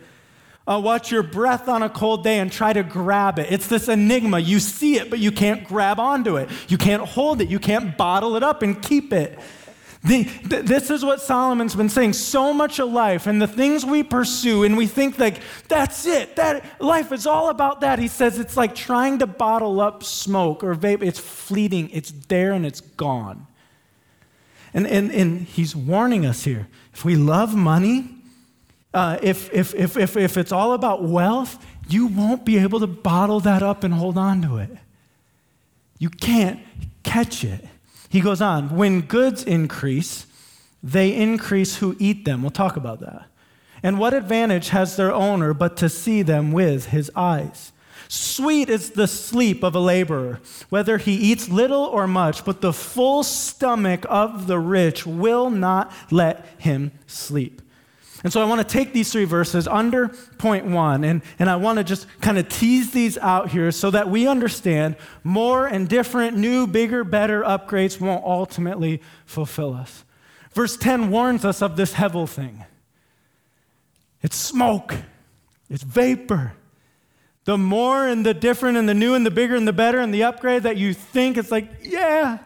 Uh, 0.65 0.79
watch 0.81 1.11
your 1.11 1.23
breath 1.23 1.67
on 1.67 1.83
a 1.83 1.89
cold 1.89 2.23
day 2.23 2.39
and 2.39 2.49
try 2.51 2.71
to 2.71 2.83
grab 2.83 3.37
it. 3.37 3.51
It's 3.51 3.67
this 3.67 3.89
enigma. 3.89 4.39
You 4.39 4.59
see 4.59 4.97
it, 4.97 5.09
but 5.09 5.19
you 5.19 5.31
can't 5.31 5.65
grab 5.65 5.99
onto 5.99 6.37
it. 6.37 6.49
You 6.69 6.77
can't 6.77 7.03
hold 7.03 7.41
it. 7.41 7.49
You 7.49 7.59
can't 7.59 7.97
bottle 7.97 8.37
it 8.37 8.43
up 8.43 8.61
and 8.61 8.81
keep 8.81 9.11
it. 9.11 9.37
The, 10.05 10.25
th- 10.25 10.65
this 10.65 10.89
is 10.89 11.03
what 11.03 11.21
Solomon's 11.21 11.75
been 11.75 11.89
saying. 11.89 12.13
So 12.13 12.53
much 12.53 12.79
of 12.79 12.91
life 12.91 13.25
and 13.25 13.41
the 13.41 13.47
things 13.47 13.85
we 13.85 14.03
pursue, 14.03 14.63
and 14.63 14.75
we 14.75 14.85
think 14.85 15.17
like 15.17 15.41
that's 15.67 16.05
it. 16.05 16.35
That 16.37 16.81
life 16.81 17.11
is 17.11 17.25
all 17.25 17.49
about 17.49 17.81
that. 17.81 17.99
He 17.99 18.09
says 18.09 18.37
it's 18.37 18.57
like 18.57 18.75
trying 18.75 19.19
to 19.19 19.27
bottle 19.27 19.79
up 19.79 20.03
smoke 20.03 20.63
or 20.63 20.75
vape. 20.75 21.01
It's 21.03 21.19
fleeting. 21.19 21.89
It's 21.91 22.11
there 22.27 22.51
and 22.51 22.65
it's 22.65 22.81
gone. 22.81 23.47
And, 24.73 24.87
and, 24.87 25.11
and 25.11 25.41
he's 25.41 25.75
warning 25.75 26.25
us 26.25 26.43
here. 26.43 26.67
If 26.93 27.05
we 27.05 27.15
love 27.15 27.55
money, 27.55 28.12
uh, 28.93 29.17
if, 29.21 29.51
if, 29.53 29.73
if, 29.73 29.97
if, 29.97 30.15
if 30.15 30.37
it's 30.37 30.51
all 30.51 30.73
about 30.73 31.03
wealth, 31.03 31.63
you 31.89 32.07
won't 32.07 32.45
be 32.45 32.57
able 32.57 32.79
to 32.79 32.87
bottle 32.87 33.39
that 33.41 33.63
up 33.63 33.83
and 33.83 33.93
hold 33.93 34.17
on 34.17 34.41
to 34.43 34.57
it. 34.57 34.69
You 35.97 36.09
can't 36.09 36.59
catch 37.03 37.43
it. 37.43 37.65
He 38.09 38.21
goes 38.21 38.41
on, 38.41 38.75
when 38.75 39.01
goods 39.01 39.43
increase, 39.43 40.27
they 40.83 41.15
increase 41.15 41.77
who 41.77 41.95
eat 41.97 42.25
them. 42.25 42.43
We'll 42.43 42.51
talk 42.51 42.75
about 42.75 42.99
that. 42.99 43.25
And 43.81 43.97
what 43.97 44.13
advantage 44.13 44.69
has 44.69 44.95
their 44.95 45.11
owner 45.11 45.53
but 45.53 45.75
to 45.77 45.89
see 45.89 46.21
them 46.21 46.51
with 46.51 46.87
his 46.87 47.11
eyes? 47.15 47.71
Sweet 48.07 48.69
is 48.69 48.91
the 48.91 49.07
sleep 49.07 49.63
of 49.63 49.73
a 49.73 49.79
laborer, 49.79 50.39
whether 50.69 50.99
he 50.99 51.15
eats 51.15 51.49
little 51.49 51.83
or 51.83 52.05
much, 52.05 52.45
but 52.45 52.61
the 52.61 52.71
full 52.71 53.23
stomach 53.23 54.05
of 54.07 54.45
the 54.45 54.59
rich 54.59 55.07
will 55.07 55.49
not 55.49 55.91
let 56.11 56.45
him 56.59 56.91
sleep. 57.07 57.62
And 58.23 58.31
so 58.31 58.41
I 58.41 58.45
want 58.45 58.61
to 58.61 58.67
take 58.67 58.93
these 58.93 59.11
three 59.11 59.25
verses 59.25 59.67
under 59.67 60.07
point 60.37 60.65
one, 60.65 61.03
and, 61.03 61.21
and 61.39 61.49
I 61.49 61.57
want 61.57 61.77
to 61.77 61.83
just 61.83 62.07
kind 62.21 62.37
of 62.37 62.47
tease 62.47 62.91
these 62.91 63.17
out 63.17 63.49
here 63.49 63.69
so 63.71 63.91
that 63.91 64.09
we 64.09 64.27
understand 64.27 64.95
more 65.23 65.67
and 65.67 65.89
different, 65.89 66.37
new, 66.37 66.65
bigger, 66.65 67.03
better 67.03 67.43
upgrades 67.43 67.99
won't 67.99 68.23
ultimately 68.23 69.01
fulfill 69.25 69.73
us. 69.73 70.05
Verse 70.53 70.77
10 70.77 71.09
warns 71.09 71.43
us 71.43 71.61
of 71.61 71.75
this 71.75 71.93
hevel 71.93 72.29
thing 72.29 72.63
it's 74.21 74.37
smoke, 74.37 74.95
it's 75.69 75.83
vapor. 75.83 76.53
The 77.45 77.57
more 77.57 78.07
and 78.07 78.25
the 78.25 78.33
different 78.33 78.77
and 78.77 78.87
the 78.87 78.93
new 78.93 79.15
and 79.15 79.25
the 79.25 79.31
bigger 79.31 79.55
and 79.57 79.67
the 79.67 79.73
better 79.73 79.99
and 79.99 80.13
the 80.13 80.23
upgrade 80.23 80.63
that 80.63 80.77
you 80.77 80.93
think, 80.93 81.35
it's 81.35 81.51
like, 81.51 81.69
yeah, 81.81 82.37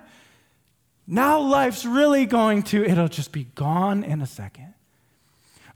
now 1.06 1.40
life's 1.40 1.86
really 1.86 2.26
going 2.26 2.64
to, 2.64 2.84
it'll 2.84 3.08
just 3.08 3.32
be 3.32 3.44
gone 3.44 4.04
in 4.04 4.24
a 4.24 4.26
second. 4.26 4.67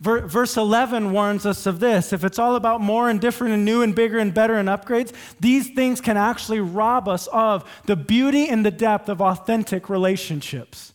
Verse 0.01 0.57
11 0.57 1.11
warns 1.11 1.45
us 1.45 1.67
of 1.67 1.79
this. 1.79 2.11
If 2.11 2.23
it's 2.23 2.39
all 2.39 2.55
about 2.55 2.81
more 2.81 3.07
and 3.07 3.21
different 3.21 3.53
and 3.53 3.63
new 3.63 3.83
and 3.83 3.93
bigger 3.93 4.17
and 4.17 4.33
better 4.33 4.55
and 4.55 4.67
upgrades, 4.67 5.13
these 5.39 5.69
things 5.69 6.01
can 6.01 6.17
actually 6.17 6.59
rob 6.59 7.07
us 7.07 7.27
of 7.27 7.63
the 7.85 7.95
beauty 7.95 8.49
and 8.49 8.65
the 8.65 8.71
depth 8.71 9.09
of 9.09 9.21
authentic 9.21 9.89
relationships. 9.89 10.93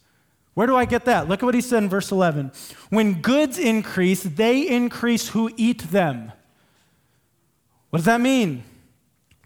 Where 0.54 0.66
do 0.66 0.75
I 0.75 0.86
get 0.86 1.04
that? 1.04 1.28
Look 1.28 1.40
at 1.40 1.46
what 1.46 1.54
he 1.54 1.60
said 1.60 1.84
in 1.84 1.88
verse 1.88 2.10
11. 2.10 2.50
When 2.90 3.22
goods 3.22 3.58
increase, 3.58 4.25
they 4.25 4.66
increase 4.66 5.28
who 5.28 5.52
eat 5.56 5.82
them. 5.90 6.32
What 7.90 7.98
does 7.98 8.06
that 8.06 8.20
mean? 8.20 8.64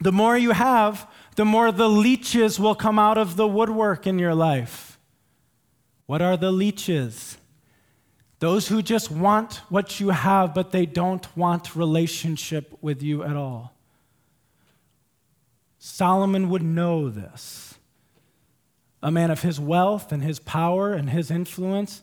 The 0.00 0.12
more 0.12 0.38
you 0.38 0.52
have, 0.52 1.06
the 1.36 1.44
more 1.44 1.70
the 1.70 1.88
leeches 1.88 2.58
will 2.58 2.74
come 2.74 2.98
out 2.98 3.18
of 3.18 3.36
the 3.36 3.46
woodwork 3.46 4.06
in 4.06 4.18
your 4.18 4.34
life. 4.34 4.98
What 6.06 6.22
are 6.22 6.38
the 6.38 6.50
leeches? 6.50 7.36
Those 8.40 8.68
who 8.68 8.82
just 8.82 9.11
want 9.11 9.56
what 9.68 10.00
you 10.00 10.11
have, 10.11 10.54
but 10.54 10.73
they 10.73 10.87
don't 10.87 11.37
want 11.37 11.76
relationship 11.76 12.75
with 12.80 13.02
you 13.02 13.23
at 13.23 13.37
all. 13.37 13.75
Solomon 15.78 16.49
would 16.49 16.62
know 16.62 17.11
this. 17.11 17.75
A 19.02 19.11
man 19.11 19.30
of 19.30 19.42
his 19.42 19.61
wealth 19.61 20.11
and 20.11 20.23
his 20.23 20.38
power 20.38 20.92
and 20.92 21.11
his 21.11 21.30
influence, 21.30 22.02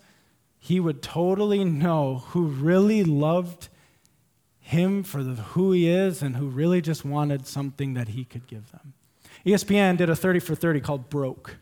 he 0.59 0.79
would 0.79 1.01
totally 1.01 1.63
know 1.63 2.23
who 2.29 2.45
really 2.45 3.03
loved 3.03 3.69
him 4.59 5.01
for 5.01 5.23
the, 5.23 5.41
who 5.41 5.71
he 5.71 5.87
is 5.89 6.21
and 6.21 6.35
who 6.37 6.47
really 6.47 6.81
just 6.81 7.03
wanted 7.03 7.47
something 7.47 7.95
that 7.95 8.09
he 8.09 8.23
could 8.23 8.45
give 8.47 8.71
them. 8.71 8.93
ESPN 9.45 9.97
did 9.97 10.09
a 10.09 10.15
30 10.15 10.39
for 10.39 10.53
30 10.55 10.81
called 10.81 11.09
Broke. 11.09 11.57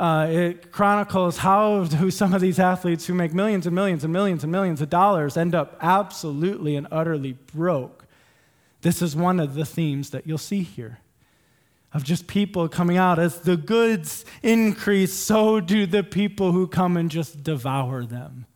Uh, 0.00 0.26
it 0.30 0.72
chronicles 0.72 1.36
how 1.36 1.84
do 1.84 2.10
some 2.10 2.32
of 2.32 2.40
these 2.40 2.58
athletes 2.58 3.06
who 3.06 3.12
make 3.12 3.34
millions 3.34 3.66
and 3.66 3.74
millions 3.74 4.02
and 4.02 4.10
millions 4.10 4.42
and 4.42 4.50
millions 4.50 4.80
of 4.80 4.88
dollars 4.88 5.36
end 5.36 5.54
up 5.54 5.76
absolutely 5.82 6.74
and 6.74 6.88
utterly 6.90 7.34
broke. 7.54 8.06
This 8.80 9.02
is 9.02 9.14
one 9.14 9.38
of 9.38 9.54
the 9.54 9.66
themes 9.66 10.08
that 10.10 10.26
you'll 10.26 10.38
see 10.38 10.62
here 10.62 11.00
of 11.92 12.02
just 12.02 12.26
people 12.26 12.66
coming 12.66 12.96
out. 12.96 13.18
As 13.18 13.40
the 13.40 13.58
goods 13.58 14.24
increase, 14.42 15.12
so 15.12 15.60
do 15.60 15.84
the 15.84 16.02
people 16.02 16.52
who 16.52 16.66
come 16.66 16.96
and 16.96 17.10
just 17.10 17.42
devour 17.44 18.02
them. 18.06 18.46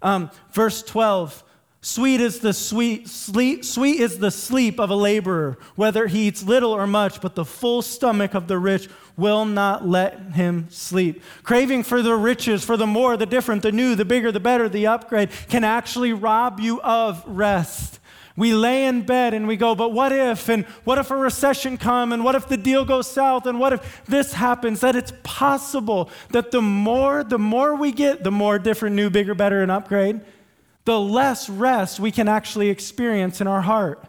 Um, 0.00 0.30
verse 0.52 0.82
12 0.82 1.44
Sweet 1.80 2.20
is 2.20 2.40
the 2.40 2.52
sweet 2.52 3.06
sleep, 3.06 3.64
sweet 3.64 4.00
is 4.00 4.18
the 4.18 4.32
sleep 4.32 4.80
of 4.80 4.90
a 4.90 4.96
laborer, 4.96 5.56
whether 5.76 6.08
he 6.08 6.26
eats 6.26 6.42
little 6.42 6.72
or 6.72 6.88
much, 6.88 7.20
but 7.20 7.36
the 7.36 7.44
full 7.44 7.82
stomach 7.82 8.34
of 8.34 8.48
the 8.48 8.58
rich 8.58 8.88
will 9.16 9.44
not 9.44 9.86
let 9.86 10.32
him 10.32 10.66
sleep. 10.70 11.22
Craving 11.44 11.84
for 11.84 12.02
the 12.02 12.16
riches, 12.16 12.64
for 12.64 12.76
the 12.76 12.86
more, 12.86 13.16
the 13.16 13.26
different, 13.26 13.62
the 13.62 13.70
new, 13.70 13.94
the 13.94 14.04
bigger, 14.04 14.32
the 14.32 14.40
better, 14.40 14.68
the 14.68 14.88
upgrade 14.88 15.30
can 15.48 15.62
actually 15.62 16.12
rob 16.12 16.58
you 16.58 16.80
of 16.82 17.22
rest. 17.26 18.00
We 18.36 18.54
lay 18.54 18.86
in 18.86 19.02
bed 19.02 19.32
and 19.32 19.46
we 19.46 19.56
go, 19.56 19.76
but 19.76 19.92
what 19.92 20.12
if? 20.12 20.48
And 20.48 20.64
what 20.84 20.98
if 20.98 21.12
a 21.12 21.16
recession 21.16 21.76
come? 21.76 22.12
And 22.12 22.24
what 22.24 22.34
if 22.34 22.48
the 22.48 22.56
deal 22.56 22.84
goes 22.84 23.08
south? 23.08 23.46
And 23.46 23.58
what 23.58 23.72
if 23.72 24.04
this 24.06 24.32
happens? 24.32 24.80
That 24.80 24.94
it's 24.94 25.12
possible 25.24 26.10
that 26.30 26.52
the 26.52 26.62
more, 26.62 27.24
the 27.24 27.38
more 27.38 27.74
we 27.74 27.90
get, 27.90 28.22
the 28.22 28.30
more 28.30 28.60
different, 28.60 28.94
new, 28.94 29.10
bigger, 29.10 29.34
better, 29.34 29.62
and 29.62 29.72
upgrade 29.72 30.20
the 30.88 30.98
less 30.98 31.50
rest 31.50 32.00
we 32.00 32.10
can 32.10 32.28
actually 32.28 32.70
experience 32.70 33.42
in 33.42 33.46
our 33.46 33.60
heart. 33.60 34.02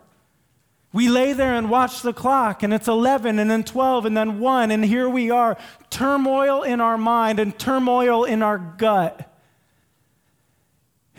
We 0.94 1.10
lay 1.10 1.34
there 1.34 1.54
and 1.56 1.70
watch 1.70 2.04
the 2.04 2.14
clock, 2.14 2.64
and 2.64 2.74
it's 2.74 2.88
11, 2.88 3.38
and 3.38 3.52
then 3.52 3.66
12, 3.66 4.06
and 4.06 4.16
then 4.16 4.40
1, 4.40 4.72
and 4.72 4.86
here 4.86 5.10
we 5.10 5.30
are, 5.30 5.58
turmoil 5.90 6.64
in 6.64 6.80
our 6.80 6.98
mind 6.98 7.38
and 7.38 7.60
turmoil 7.60 8.24
in 8.24 8.42
our 8.42 8.58
gut. 8.58 9.30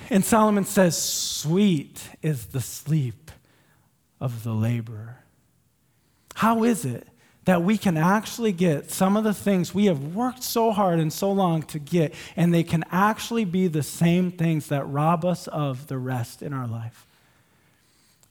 And 0.08 0.24
Solomon 0.24 0.64
says, 0.64 0.96
Sweet 0.96 2.08
is 2.22 2.46
the 2.46 2.62
sleep 2.62 3.30
of 4.18 4.44
the 4.44 4.54
laborer. 4.54 5.18
How 6.36 6.64
is 6.64 6.86
it 6.86 7.06
that 7.46 7.62
we 7.62 7.78
can 7.78 7.96
actually 7.96 8.52
get 8.52 8.90
some 8.90 9.16
of 9.16 9.24
the 9.24 9.32
things 9.32 9.74
we 9.74 9.86
have 9.86 10.14
worked 10.14 10.42
so 10.42 10.72
hard 10.72 10.98
and 10.98 11.12
so 11.12 11.32
long 11.32 11.62
to 11.62 11.78
get, 11.78 12.14
and 12.36 12.52
they 12.52 12.62
can 12.62 12.84
actually 12.90 13.44
be 13.44 13.66
the 13.66 13.82
same 13.82 14.30
things 14.30 14.66
that 14.68 14.84
rob 14.84 15.24
us 15.24 15.46
of 15.48 15.86
the 15.86 15.96
rest 15.96 16.42
in 16.42 16.52
our 16.52 16.66
life. 16.66 17.06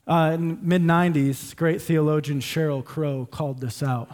Uh, 0.06 0.32
in 0.34 0.58
mid 0.66 0.82
90s, 0.82 1.54
great 1.56 1.82
theologian 1.82 2.40
Sheryl 2.40 2.84
Crow 2.84 3.26
called 3.30 3.60
this 3.60 3.82
out. 3.82 4.10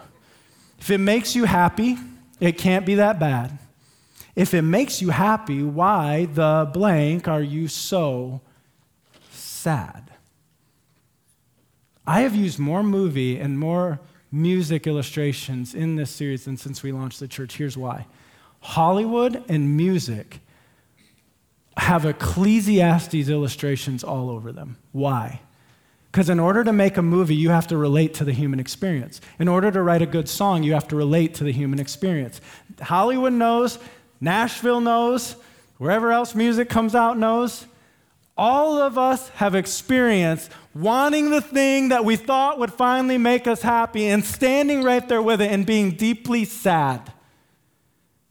If 0.79 0.91
it 0.91 0.99
makes 0.99 1.35
you 1.35 1.45
happy, 1.45 1.97
it 2.39 2.57
can't 2.57 2.85
be 2.85 2.95
that 2.95 3.19
bad. 3.19 3.57
If 4.35 4.53
it 4.53 4.61
makes 4.61 5.01
you 5.01 5.09
happy, 5.09 5.63
why 5.63 6.25
the 6.25 6.69
blank 6.71 7.27
are 7.27 7.41
you 7.41 7.67
so 7.67 8.41
sad? 9.31 10.11
I 12.05 12.21
have 12.21 12.35
used 12.35 12.59
more 12.59 12.83
movie 12.83 13.39
and 13.39 13.59
more 13.59 13.99
music 14.31 14.87
illustrations 14.87 15.73
in 15.73 15.95
this 15.95 16.11
series 16.11 16.47
and 16.47 16.59
since 16.59 16.83
we 16.83 16.91
launched 16.91 17.19
the 17.19 17.27
church. 17.27 17.57
Here's 17.57 17.77
why 17.77 18.05
Hollywood 18.59 19.43
and 19.49 19.77
music 19.77 20.39
have 21.77 22.05
Ecclesiastes 22.05 23.29
illustrations 23.29 24.03
all 24.03 24.29
over 24.29 24.51
them. 24.51 24.77
Why? 24.91 25.41
Because 26.11 26.29
in 26.29 26.39
order 26.39 26.63
to 26.63 26.73
make 26.73 26.97
a 26.97 27.01
movie, 27.01 27.35
you 27.35 27.49
have 27.49 27.67
to 27.67 27.77
relate 27.77 28.15
to 28.15 28.23
the 28.23 28.31
human 28.31 28.59
experience. 28.59 29.21
In 29.37 29.47
order 29.47 29.69
to 29.69 29.83
write 29.83 30.01
a 30.01 30.07
good 30.07 30.27
song, 30.27 30.63
you 30.63 30.73
have 30.73 30.87
to 30.87 30.95
relate 30.95 31.35
to 31.35 31.43
the 31.43 31.51
human 31.51 31.79
experience. 31.79 32.41
Hollywood 32.81 33.33
knows, 33.33 33.77
Nashville 34.19 34.81
knows, 34.81 35.35
wherever 35.77 36.11
else 36.11 36.33
music 36.33 36.69
comes 36.69 36.95
out 36.95 37.19
knows. 37.19 37.67
All 38.37 38.77
of 38.77 38.97
us 38.97 39.29
have 39.29 39.55
experienced 39.55 40.51
wanting 40.75 41.31
the 41.31 41.41
thing 41.41 41.89
that 41.89 42.05
we 42.05 42.15
thought 42.15 42.59
would 42.59 42.71
finally 42.71 43.17
make 43.17 43.47
us 43.47 43.63
happy 43.63 44.07
and 44.07 44.23
standing 44.23 44.83
right 44.83 45.07
there 45.09 45.21
with 45.21 45.41
it 45.41 45.51
and 45.51 45.65
being 45.65 45.91
deeply 45.91 46.45
sad, 46.45 47.11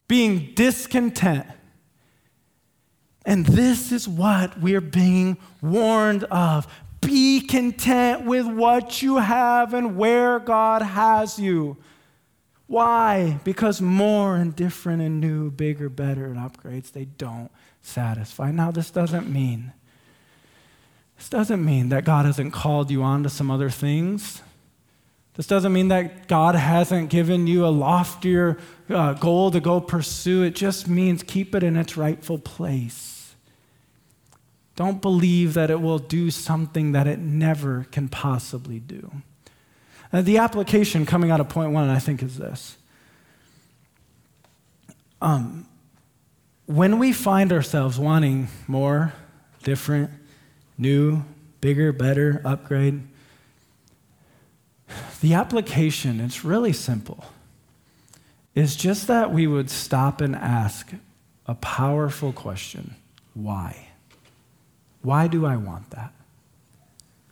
being 0.06 0.52
discontent. 0.54 1.46
And 3.25 3.44
this 3.44 3.90
is 3.90 4.06
what 4.06 4.60
we're 4.60 4.80
being 4.80 5.38
warned 5.60 6.22
of. 6.25 6.72
Be 7.00 7.40
content 7.40 8.25
with 8.25 8.46
what 8.46 9.02
you 9.02 9.16
have 9.16 9.75
and 9.75 9.96
where 9.96 10.38
God 10.38 10.82
has 10.82 11.36
you. 11.36 11.76
Why? 12.68 13.40
Because 13.42 13.80
more 13.80 14.36
and 14.36 14.54
different 14.54 15.02
and 15.02 15.20
new, 15.20 15.50
bigger, 15.50 15.88
better, 15.88 16.26
and 16.26 16.36
upgrades, 16.36 16.92
they 16.92 17.04
don't 17.04 17.50
satisfy. 17.82 18.52
Now, 18.52 18.70
this 18.70 18.90
doesn't 18.90 19.28
mean 19.28 19.72
this 21.16 21.28
doesn't 21.28 21.64
mean 21.64 21.88
that 21.88 22.04
God 22.04 22.26
hasn't 22.26 22.52
called 22.52 22.90
you 22.90 23.02
on 23.02 23.23
to 23.23 23.28
some 23.28 23.50
other 23.50 23.70
things. 23.70 24.42
This 25.35 25.46
doesn't 25.46 25.73
mean 25.73 25.88
that 25.88 26.28
God 26.28 26.54
hasn't 26.54 27.11
given 27.11 27.46
you 27.46 27.66
a 27.66 27.68
loftier 27.68 28.58
uh, 28.88 29.12
goal 29.14 29.50
to 29.50 29.61
go 29.61 29.80
pursue. 29.80 30.42
It 30.42 30.54
just 30.54 30.88
means 30.88 31.23
keep 31.23 31.54
it 31.54 31.62
in 31.62 31.76
its 31.76 31.96
rightful 31.96 32.38
place. 32.38 33.35
Don't 34.76 35.00
believe 35.02 35.54
that 35.54 35.70
it 35.70 35.80
will 35.80 35.99
do 35.99 36.30
something 36.30 36.92
that 36.92 37.06
it 37.06 37.18
never 37.18 37.87
can 37.90 38.08
possibly 38.08 38.78
do. 38.78 39.11
The 40.12 40.38
application 40.38 41.04
coming 41.04 41.30
out 41.30 41.40
of 41.40 41.49
point 41.49 41.73
one, 41.73 41.88
I 41.90 41.99
think, 41.99 42.23
is 42.23 42.38
this. 42.38 42.76
Um, 45.20 45.66
when 46.66 46.99
we 46.99 47.12
find 47.12 47.52
ourselves 47.52 47.99
wanting 47.99 48.49
more, 48.66 49.12
different, 49.62 50.11
new, 50.78 51.25
bigger, 51.61 51.92
better, 51.92 52.40
upgrade. 52.45 53.02
The 55.21 55.35
application, 55.35 56.21
it's 56.21 56.45
really 56.45 56.73
simple. 56.73 57.25
It's 58.54 58.76
just 58.76 59.06
that 59.09 59.33
we 59.33 59.47
would 59.47 59.71
stop 59.71 60.21
and 60.21 60.35
ask 60.35 60.92
a 61.47 61.54
powerful 61.54 62.33
question 62.33 62.95
why? 63.35 63.88
Why 65.02 65.28
do 65.28 65.45
I 65.45 65.56
want 65.56 65.90
that? 65.90 66.12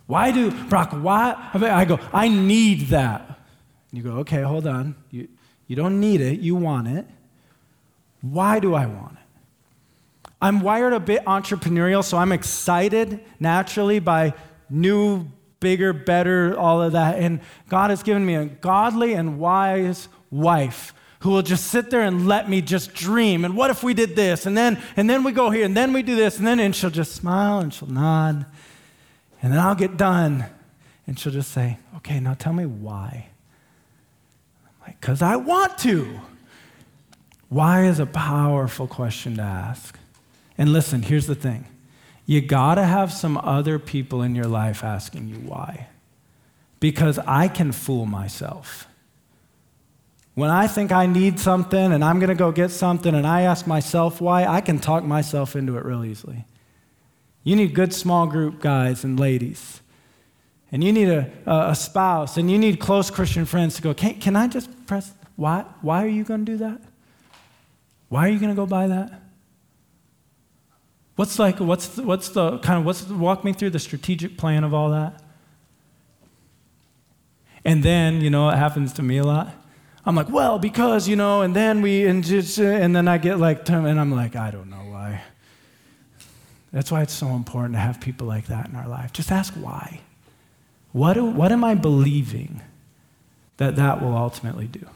Why 0.06 0.32
do, 0.32 0.50
Brock, 0.66 0.90
why? 0.90 1.34
I 1.54 1.86
go, 1.86 1.98
I 2.12 2.28
need 2.28 2.88
that. 2.88 3.40
You 3.90 4.02
go, 4.02 4.10
okay, 4.18 4.42
hold 4.42 4.66
on. 4.66 4.94
You, 5.10 5.28
you 5.66 5.76
don't 5.76 5.98
need 5.98 6.20
it, 6.20 6.40
you 6.40 6.54
want 6.56 6.88
it. 6.88 7.06
Why 8.20 8.60
do 8.60 8.74
I 8.74 8.86
want 8.86 9.12
it? 9.12 9.23
I'm 10.44 10.60
wired 10.60 10.92
a 10.92 11.00
bit 11.00 11.24
entrepreneurial, 11.24 12.04
so 12.04 12.18
I'm 12.18 12.30
excited 12.30 13.24
naturally 13.40 13.98
by 13.98 14.34
new, 14.68 15.26
bigger, 15.58 15.94
better, 15.94 16.54
all 16.58 16.82
of 16.82 16.92
that. 16.92 17.16
And 17.18 17.40
God 17.70 17.88
has 17.88 18.02
given 18.02 18.26
me 18.26 18.34
a 18.34 18.44
godly 18.44 19.14
and 19.14 19.38
wise 19.38 20.06
wife 20.30 20.92
who 21.20 21.30
will 21.30 21.40
just 21.40 21.68
sit 21.68 21.88
there 21.88 22.02
and 22.02 22.28
let 22.28 22.50
me 22.50 22.60
just 22.60 22.92
dream. 22.92 23.46
And 23.46 23.56
what 23.56 23.70
if 23.70 23.82
we 23.82 23.94
did 23.94 24.16
this? 24.16 24.44
And 24.44 24.54
then 24.54 24.82
and 24.98 25.08
then 25.08 25.24
we 25.24 25.32
go 25.32 25.48
here 25.48 25.64
and 25.64 25.74
then 25.74 25.94
we 25.94 26.02
do 26.02 26.14
this 26.14 26.36
and 26.36 26.46
then 26.46 26.60
and 26.60 26.76
she'll 26.76 26.90
just 26.90 27.14
smile 27.14 27.60
and 27.60 27.72
she'll 27.72 27.88
nod. 27.88 28.44
And 29.40 29.50
then 29.50 29.58
I'll 29.58 29.74
get 29.74 29.96
done 29.96 30.44
and 31.06 31.18
she'll 31.18 31.32
just 31.32 31.52
say, 31.52 31.78
"Okay, 31.96 32.20
now 32.20 32.34
tell 32.34 32.52
me 32.52 32.66
why." 32.66 33.28
I'm 34.66 34.88
like, 34.88 35.00
"Cuz 35.00 35.22
I 35.22 35.36
want 35.36 35.78
to." 35.78 36.20
Why 37.48 37.86
is 37.86 37.98
a 37.98 38.04
powerful 38.04 38.86
question 38.86 39.36
to 39.36 39.42
ask. 39.42 39.98
And 40.56 40.72
listen, 40.72 41.02
here's 41.02 41.26
the 41.26 41.34
thing. 41.34 41.66
You 42.26 42.40
got 42.40 42.76
to 42.76 42.84
have 42.84 43.12
some 43.12 43.36
other 43.38 43.78
people 43.78 44.22
in 44.22 44.34
your 44.34 44.46
life 44.46 44.82
asking 44.82 45.28
you 45.28 45.36
why. 45.36 45.88
Because 46.80 47.18
I 47.20 47.48
can 47.48 47.72
fool 47.72 48.06
myself. 48.06 48.86
When 50.34 50.50
I 50.50 50.66
think 50.66 50.90
I 50.90 51.06
need 51.06 51.38
something 51.38 51.92
and 51.92 52.04
I'm 52.04 52.18
to 52.20 52.34
go 52.34 52.50
get 52.50 52.70
something 52.70 53.14
and 53.14 53.26
I 53.26 53.42
ask 53.42 53.66
myself 53.66 54.20
why, 54.20 54.46
I 54.46 54.60
can 54.60 54.78
talk 54.78 55.04
myself 55.04 55.54
into 55.54 55.76
it 55.76 55.84
real 55.84 56.04
easily. 56.04 56.44
You 57.44 57.56
need 57.56 57.74
good 57.74 57.92
small 57.92 58.26
group 58.26 58.60
guys 58.60 59.04
and 59.04 59.20
ladies. 59.20 59.80
And 60.72 60.82
you 60.82 60.92
need 60.92 61.08
a, 61.08 61.30
a 61.46 61.74
spouse 61.74 62.36
and 62.36 62.50
you 62.50 62.58
need 62.58 62.80
close 62.80 63.10
Christian 63.10 63.44
friends 63.44 63.76
to 63.76 63.82
go, 63.82 63.94
can, 63.94 64.18
can 64.18 64.34
I 64.34 64.48
just 64.48 64.86
press, 64.86 65.12
why, 65.36 65.64
why 65.82 66.02
are 66.02 66.08
you 66.08 66.24
to 66.44 66.52
do 66.52 66.56
that? 66.58 66.80
Why 68.08 68.26
are 68.26 68.30
you 68.30 68.38
to 68.50 68.56
go 68.56 68.66
buy 68.66 68.88
that? 68.88 69.20
What's 71.16 71.38
like, 71.38 71.60
what's 71.60 71.88
the, 71.88 72.02
what's 72.02 72.28
the 72.30 72.58
kind 72.58 72.78
of, 72.80 72.84
what's, 72.84 73.04
walk 73.08 73.44
me 73.44 73.52
through 73.52 73.70
the 73.70 73.78
strategic 73.78 74.36
plan 74.36 74.64
of 74.64 74.74
all 74.74 74.90
that. 74.90 75.22
And 77.64 77.82
then, 77.82 78.20
you 78.20 78.30
know, 78.30 78.48
it 78.50 78.56
happens 78.56 78.92
to 78.94 79.02
me 79.02 79.18
a 79.18 79.24
lot. 79.24 79.54
I'm 80.04 80.14
like, 80.14 80.28
well, 80.28 80.58
because, 80.58 81.08
you 81.08 81.16
know, 81.16 81.40
and 81.42 81.56
then 81.56 81.80
we, 81.80 82.04
and, 82.04 82.22
just, 82.22 82.58
and 82.58 82.94
then 82.94 83.08
I 83.08 83.16
get 83.18 83.38
like, 83.38 83.68
and 83.68 84.00
I'm 84.00 84.12
like, 84.12 84.36
I 84.36 84.50
don't 84.50 84.68
know 84.68 84.76
why. 84.76 85.22
That's 86.72 86.90
why 86.90 87.02
it's 87.02 87.14
so 87.14 87.28
important 87.28 87.74
to 87.74 87.78
have 87.78 88.00
people 88.00 88.26
like 88.26 88.46
that 88.48 88.68
in 88.68 88.74
our 88.74 88.88
life. 88.88 89.12
Just 89.12 89.30
ask 89.30 89.54
why. 89.54 90.00
What, 90.92 91.16
what 91.16 91.52
am 91.52 91.64
I 91.64 91.74
believing 91.74 92.60
that 93.56 93.76
that 93.76 94.02
will 94.02 94.16
ultimately 94.16 94.66
do? 94.66 94.86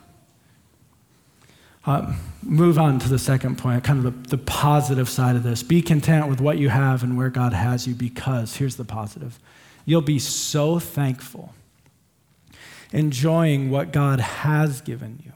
Uh, 1.88 2.12
move 2.42 2.78
on 2.78 2.98
to 2.98 3.08
the 3.08 3.18
second 3.18 3.56
point, 3.56 3.82
kind 3.82 4.04
of 4.04 4.22
the, 4.22 4.36
the 4.36 4.42
positive 4.44 5.08
side 5.08 5.36
of 5.36 5.42
this. 5.42 5.62
Be 5.62 5.80
content 5.80 6.28
with 6.28 6.38
what 6.38 6.58
you 6.58 6.68
have 6.68 7.02
and 7.02 7.16
where 7.16 7.30
God 7.30 7.54
has 7.54 7.86
you 7.86 7.94
because 7.94 8.56
here's 8.56 8.76
the 8.76 8.84
positive 8.84 9.38
you'll 9.86 10.02
be 10.02 10.18
so 10.18 10.78
thankful 10.78 11.54
enjoying 12.92 13.70
what 13.70 13.90
God 13.90 14.20
has 14.20 14.82
given 14.82 15.22
you, 15.24 15.32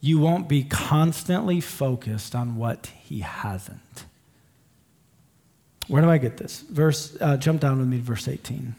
you 0.00 0.20
won't 0.20 0.48
be 0.48 0.62
constantly 0.62 1.60
focused 1.60 2.36
on 2.36 2.54
what 2.54 2.92
He 3.02 3.18
hasn't. 3.18 4.04
Where 5.88 6.00
do 6.00 6.08
I 6.08 6.18
get 6.18 6.36
this? 6.36 6.60
Verse, 6.60 7.16
uh, 7.20 7.36
jump 7.36 7.60
down 7.60 7.80
with 7.80 7.88
me 7.88 7.96
to 7.96 8.02
verse 8.04 8.28
18. 8.28 8.76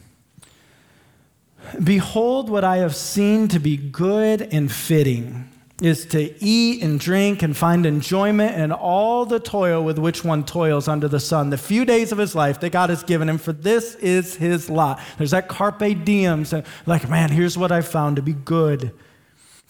Behold, 1.84 2.50
what 2.50 2.64
I 2.64 2.78
have 2.78 2.96
seen 2.96 3.50
to 3.50 3.60
be 3.60 3.76
good 3.76 4.42
and 4.42 4.72
fitting 4.72 5.50
is 5.82 6.06
to 6.06 6.34
eat 6.44 6.84
and 6.84 7.00
drink 7.00 7.42
and 7.42 7.58
find 7.58 7.86
enjoyment 7.86 8.56
in 8.56 8.72
all 8.72 9.26
the 9.26 9.40
toil 9.40 9.84
with 9.84 9.98
which 9.98 10.24
one 10.24 10.46
toils 10.46 10.88
under 10.88 11.08
the 11.08 11.20
sun, 11.20 11.50
the 11.50 11.58
few 11.58 11.86
days 11.86 12.12
of 12.12 12.18
his 12.18 12.36
life 12.36 12.60
that 12.60 12.72
God 12.72 12.90
has 12.90 13.04
given 13.04 13.28
him, 13.28 13.38
for 13.38 13.52
this 13.52 13.96
is 13.96 14.36
his 14.36 14.70
lot. 14.70 15.00
There's 15.18 15.32
that 15.32 15.48
carpe 15.48 16.06
diem, 16.06 16.46
so 16.46 16.64
like, 16.86 17.10
man, 17.10 17.32
here's 17.32 17.58
what 17.58 17.72
I 17.72 17.82
found 17.82 18.16
to 18.18 18.22
be 18.22 18.34
good. 18.34 18.94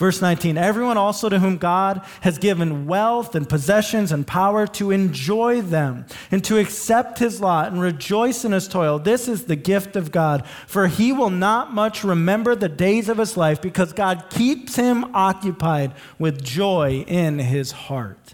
Verse 0.01 0.20
19 0.20 0.58
Everyone 0.58 0.98
also 0.98 1.29
to 1.29 1.38
whom 1.38 1.58
God 1.58 2.03
has 2.22 2.39
given 2.39 2.88
wealth 2.88 3.36
and 3.36 3.48
possessions 3.48 4.12
and 4.12 4.25
power 4.25 4.65
to 4.65 4.89
enjoy 4.89 5.62
them 5.62 6.08
and 6.31 6.43
to 6.46 6.58
accept 6.58 7.20
his 7.20 7.39
lot 7.39 7.72
and 7.72 7.79
rejoice 7.79 8.43
in 8.43 8.51
his 8.51 8.67
toil, 8.67 8.98
this 8.98 9.27
is 9.27 9.43
the 9.43 9.55
gift 9.55 9.96
of 9.96 10.12
God. 10.12 10.48
For 10.65 10.88
he 10.88 11.13
will 11.13 11.29
not 11.29 11.75
much 11.75 12.03
remember 12.03 12.55
the 12.55 12.67
days 12.67 13.10
of 13.10 13.20
his 13.20 13.38
life 13.38 13.62
because 13.62 13.93
God 13.93 14.25
keeps 14.31 14.75
him 14.75 15.05
occupied 15.13 15.93
with 16.17 16.43
joy 16.43 17.05
in 17.08 17.38
his 17.38 17.72
heart. 17.72 18.34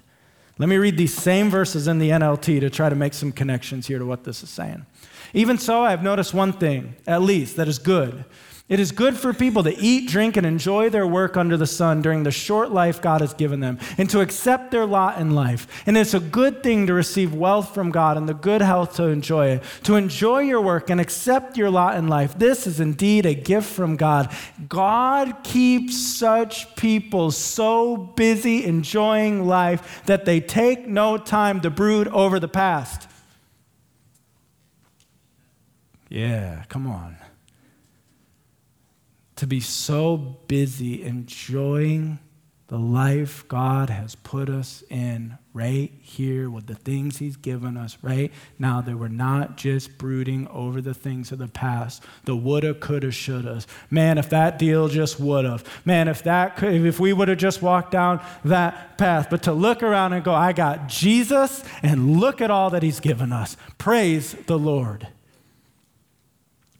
Let 0.58 0.70
me 0.70 0.78
read 0.78 0.96
these 0.96 1.14
same 1.14 1.50
verses 1.50 1.90
in 1.90 2.00
the 2.00 2.12
NLT 2.12 2.62
to 2.62 2.70
try 2.70 2.88
to 2.88 2.96
make 2.96 3.14
some 3.14 3.34
connections 3.34 3.88
here 3.88 4.00
to 4.00 4.06
what 4.06 4.24
this 4.24 4.42
is 4.42 4.50
saying. 4.50 4.86
Even 5.34 5.58
so, 5.58 5.84
I 5.84 5.90
have 5.90 6.02
noticed 6.02 6.34
one 6.34 6.54
thing, 6.54 6.96
at 7.06 7.22
least, 7.22 7.58
that 7.58 7.68
is 7.68 7.78
good 7.78 8.24
it 8.70 8.82
is 8.82 8.92
good 8.92 9.16
for 9.16 9.34
people 9.34 9.64
to 9.64 9.78
eat, 9.78 10.10
drink, 10.10 10.36
and 10.36 10.46
enjoy 10.46 10.90
their 10.90 11.08
work 11.08 11.38
under 11.38 11.56
the 11.56 11.66
sun 11.66 12.02
during 12.02 12.24
the 12.24 12.32
short 12.32 12.70
life 12.70 13.02
God 13.02 13.22
has 13.22 13.34
given 13.34 13.62
them, 13.62 13.80
and 13.98 14.10
to 14.10 14.20
accept 14.20 14.72
their 14.72 14.86
lot 14.86 15.22
in 15.22 15.32
life. 15.32 15.84
And 15.86 15.98
it's 15.98 16.14
a 16.14 16.20
good 16.20 16.64
thing 16.64 16.86
to 16.88 16.94
receive 16.94 17.34
wealth 17.34 17.74
from 17.74 17.92
God 17.92 18.18
and 18.18 18.28
the 18.28 18.34
good 18.34 18.62
health 18.62 18.98
to 18.98 19.04
enjoy 19.04 19.52
it. 19.52 19.64
To 19.84 19.96
enjoy 19.96 20.40
your 20.40 20.60
work 20.60 20.90
and 20.90 21.00
accept 21.00 21.56
your 21.56 21.70
lot 21.70 21.96
in 21.96 22.10
life, 22.10 22.38
this 22.38 22.68
is 22.68 22.82
indeed 22.82 23.26
a 23.26 23.34
gift 23.34 23.70
from 23.70 23.96
God. 23.96 24.36
God 24.68 25.46
keeps 25.46 25.96
such 25.98 26.76
people 26.76 27.32
so 27.32 27.96
busy 27.96 28.66
enjoying 28.66 29.48
life 29.48 30.04
that 30.08 30.26
they 30.26 30.42
take 30.42 30.86
no 30.86 31.18
time 31.18 31.62
to 31.62 31.70
brood 31.70 32.10
over 32.10 32.38
the 32.38 32.50
past. 32.50 33.08
Yeah, 36.10 36.66
come 36.68 36.86
on 36.88 37.18
to 39.38 39.48
be 39.48 39.60
so 39.60 40.18
busy 40.48 41.04
enjoying 41.04 42.20
the 42.68 42.78
life 42.78 43.48
God 43.48 43.90
has 43.90 44.16
put 44.16 44.50
us 44.50 44.84
in 44.90 45.38
right 45.54 45.90
here 46.02 46.50
with 46.50 46.68
the 46.68 46.76
things 46.76 47.18
He's 47.18 47.38
given 47.38 47.78
us 47.78 47.98
right 48.02 48.30
now, 48.60 48.82
that 48.82 48.98
we're 48.98 49.08
not 49.08 49.56
just 49.56 49.98
brooding 49.98 50.48
over 50.50 50.82
the 50.82 50.94
things 50.94 51.32
of 51.32 51.38
the 51.38 51.48
past, 51.48 52.04
the 52.26 52.36
woulda, 52.36 52.74
coulda, 52.74 53.12
shoulda. 53.12 53.62
Man, 53.90 54.18
if 54.18 54.30
that 54.32 54.60
deal 54.60 54.90
just 54.90 55.18
would 55.18 55.46
have. 55.46 55.64
Man, 55.86 56.10
if 56.10 56.24
that 56.24 56.58
could, 56.58 56.74
if 56.86 57.00
we 57.00 57.14
would 57.14 57.30
have 57.30 57.38
just 57.38 57.62
walked 57.62 57.92
down 57.92 58.22
that 58.44 58.98
path. 58.98 59.30
But 59.30 59.44
to 59.44 59.54
look 59.54 59.82
around 59.82 60.12
and 60.12 60.24
go, 60.24 60.34
I 60.34 60.52
got 60.52 60.90
Jesus, 60.90 61.64
and 61.82 62.20
look 62.20 62.42
at 62.42 62.52
all 62.52 62.70
that 62.72 62.84
He's 62.84 63.00
given 63.00 63.32
us. 63.32 63.56
Praise 63.78 64.34
the 64.46 64.60
Lord. 64.60 65.08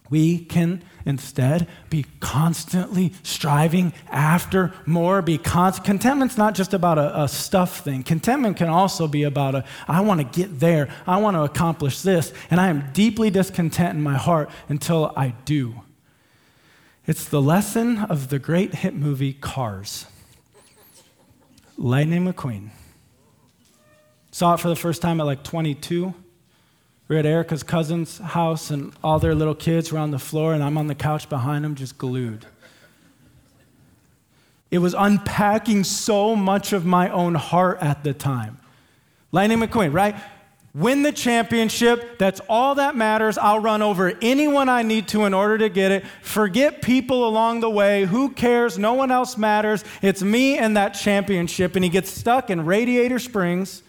We 0.10 0.40
can 0.40 0.84
instead 1.06 1.68
be 1.90 2.06
constantly 2.20 3.14
striving 3.24 3.94
after 4.10 4.74
more. 4.86 5.22
Be 5.22 5.38
const- 5.38 5.84
contentment's 5.84 6.38
not 6.38 6.56
just 6.56 6.74
about 6.74 6.98
a, 6.98 7.24
a 7.24 7.28
stuff 7.28 7.80
thing. 7.84 8.04
Contentment 8.04 8.58
can 8.58 8.68
also 8.68 9.08
be 9.08 9.24
about 9.24 9.56
a 9.56 9.66
I 9.88 10.02
want 10.02 10.20
to 10.20 10.40
get 10.40 10.60
there. 10.60 10.90
I 11.06 11.18
want 11.18 11.36
to 11.36 11.44
accomplish 11.44 12.02
this, 12.02 12.34
and 12.52 12.60
I 12.60 12.68
am 12.68 12.92
deeply 12.94 13.30
discontent 13.30 13.96
in 13.96 14.04
my 14.04 14.16
heart 14.16 14.50
until 14.70 15.14
I 15.16 15.34
do. 15.46 15.82
It's 17.06 17.28
the 17.28 17.42
lesson 17.42 18.00
of 18.00 18.30
the 18.30 18.38
great 18.38 18.76
hit 18.76 18.94
movie 18.94 19.34
Cars. 19.34 20.06
Lightning 21.78 22.26
McQueen. 22.26 22.70
Saw 24.32 24.56
it 24.56 24.60
for 24.60 24.68
the 24.68 24.76
first 24.76 25.02
time 25.02 25.22
at 25.22 25.26
like 25.26 25.44
22. 25.44 26.14
We 27.08 27.16
are 27.16 27.20
at 27.20 27.26
Erica's 27.26 27.64
cousin's 27.64 28.18
house, 28.18 28.70
and 28.70 28.92
all 29.04 29.18
their 29.20 29.34
little 29.34 29.56
kids 29.56 29.92
were 29.92 30.00
on 30.00 30.12
the 30.12 30.20
floor, 30.20 30.54
and 30.54 30.62
I'm 30.62 30.78
on 30.78 30.88
the 30.88 30.96
couch 30.96 31.30
behind 31.30 31.64
them, 31.64 31.76
just 31.76 31.98
glued. 31.98 32.46
It 34.70 34.80
was 34.80 34.94
unpacking 34.94 35.86
so 35.86 36.36
much 36.36 36.74
of 36.74 36.86
my 36.86 37.10
own 37.10 37.36
heart 37.36 37.78
at 37.80 38.04
the 38.04 38.14
time. 38.14 38.58
Lightning 39.32 39.60
McQueen, 39.60 39.94
right? 39.94 40.16
Win 40.76 41.02
the 41.02 41.14
championship. 41.14 42.20
That's 42.20 42.42
all 42.50 42.76
that 42.76 42.96
matters. 42.96 43.38
I'll 43.38 43.60
run 43.60 43.82
over 43.82 44.14
anyone 44.22 44.68
I 44.68 44.84
need 44.84 45.08
to 45.10 45.24
in 45.24 45.34
order 45.34 45.58
to 45.60 45.70
get 45.70 45.92
it. 45.92 46.06
Forget 46.22 46.82
people 46.82 47.28
along 47.28 47.62
the 47.62 47.70
way. 47.70 48.06
Who 48.06 48.30
cares? 48.30 48.78
No 48.78 48.94
one 48.94 49.12
else 49.12 49.38
matters. 49.38 49.84
It's 50.02 50.22
me 50.22 50.58
and 50.58 50.78
that 50.78 50.90
championship. 50.90 51.76
And 51.76 51.84
he 51.84 51.90
gets 51.90 52.12
stuck 52.12 52.50
in 52.50 52.66
Radiator 52.66 53.18
Springs 53.18 53.82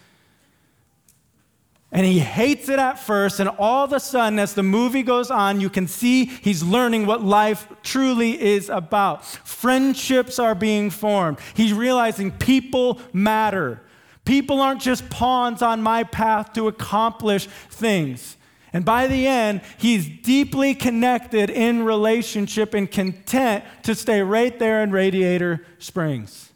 and 1.91 2.05
he 2.05 2.19
hates 2.19 2.69
it 2.69 2.77
at 2.77 2.99
first, 2.99 3.39
and 3.39 3.49
all 3.49 3.83
of 3.83 3.93
a 3.93 3.99
sudden, 3.99 4.37
as 4.37 4.53
the 4.53 4.63
movie 4.63 5.01
goes 5.01 5.31
on, 5.31 5.59
you 5.59 5.69
can 5.69 5.87
see 5.87 6.25
he's 6.25 6.61
learning 6.61 7.07
what 7.07 7.23
life 7.23 7.67
truly 7.81 8.39
is 8.39 8.69
about. 8.69 9.25
Friendships 9.25 10.37
are 10.37 10.53
being 10.53 10.91
formed. 10.91 11.39
He's 11.55 11.73
realizing 11.73 12.31
people 12.31 13.01
matter. 13.11 13.81
People 14.23 14.61
aren't 14.61 14.81
just 14.81 15.09
pawns 15.09 15.63
on 15.63 15.81
my 15.81 16.03
path 16.03 16.53
to 16.53 16.67
accomplish 16.67 17.47
things. 17.71 18.37
And 18.71 18.85
by 18.85 19.07
the 19.07 19.25
end, 19.25 19.61
he's 19.79 20.07
deeply 20.07 20.75
connected 20.75 21.49
in 21.49 21.81
relationship 21.81 22.75
and 22.75 22.89
content 22.91 23.63
to 23.81 23.95
stay 23.95 24.21
right 24.21 24.59
there 24.59 24.83
in 24.83 24.91
Radiator 24.91 25.65
Springs. 25.79 26.51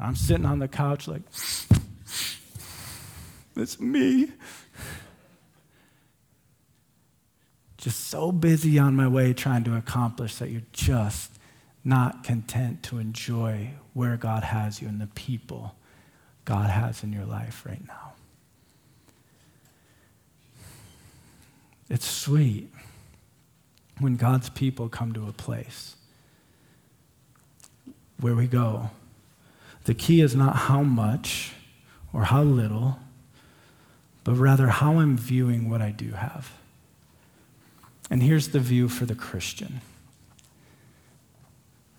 I'm 0.00 0.16
sitting 0.16 0.46
on 0.46 0.58
the 0.58 0.68
couch 0.68 1.06
like, 1.06 1.20
It's 3.58 3.80
me. 3.80 4.32
Just 7.76 8.08
so 8.08 8.32
busy 8.32 8.78
on 8.78 8.96
my 8.96 9.06
way 9.06 9.32
trying 9.32 9.64
to 9.64 9.76
accomplish 9.76 10.36
that 10.36 10.50
you're 10.50 10.62
just 10.72 11.32
not 11.84 12.24
content 12.24 12.82
to 12.84 12.98
enjoy 12.98 13.70
where 13.94 14.16
God 14.16 14.42
has 14.42 14.82
you 14.82 14.88
and 14.88 15.00
the 15.00 15.06
people 15.06 15.74
God 16.44 16.70
has 16.70 17.02
in 17.02 17.12
your 17.12 17.24
life 17.24 17.64
right 17.64 17.86
now. 17.86 18.12
It's 21.88 22.06
sweet 22.06 22.70
when 23.98 24.16
God's 24.16 24.50
people 24.50 24.88
come 24.88 25.12
to 25.12 25.28
a 25.28 25.32
place 25.32 25.96
where 28.20 28.34
we 28.34 28.46
go. 28.46 28.90
The 29.84 29.94
key 29.94 30.20
is 30.20 30.34
not 30.34 30.56
how 30.56 30.82
much 30.82 31.52
or 32.12 32.24
how 32.24 32.42
little, 32.42 32.98
but 34.24 34.34
rather 34.34 34.68
how 34.68 34.98
I'm 34.98 35.16
viewing 35.16 35.70
what 35.70 35.80
I 35.80 35.90
do 35.90 36.12
have. 36.12 36.52
And 38.10 38.22
here's 38.22 38.48
the 38.48 38.60
view 38.60 38.88
for 38.88 39.04
the 39.06 39.14
Christian 39.14 39.80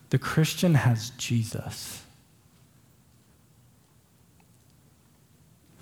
the 0.09 0.17
Christian 0.17 0.73
has 0.73 1.11
Jesus. 1.11 2.03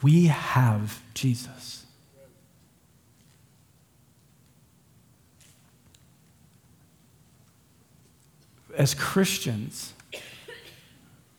We 0.01 0.25
have 0.25 1.01
Jesus. 1.13 1.85
As 8.75 8.93
Christians, 8.93 9.93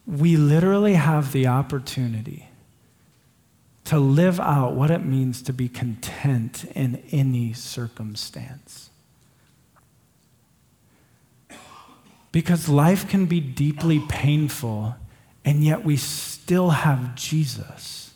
we 0.05 0.35
literally 0.35 0.95
have 0.95 1.31
the 1.31 1.47
opportunity 1.47 2.48
to 3.89 3.97
live 3.97 4.39
out 4.39 4.75
what 4.75 4.91
it 4.91 5.03
means 5.03 5.41
to 5.41 5.51
be 5.51 5.67
content 5.67 6.63
in 6.75 7.01
any 7.09 7.51
circumstance. 7.53 8.91
Because 12.31 12.69
life 12.69 13.09
can 13.09 13.25
be 13.25 13.39
deeply 13.39 13.99
painful, 14.07 14.95
and 15.43 15.63
yet 15.63 15.83
we 15.83 15.97
still 15.97 16.69
have 16.69 17.15
Jesus. 17.15 18.13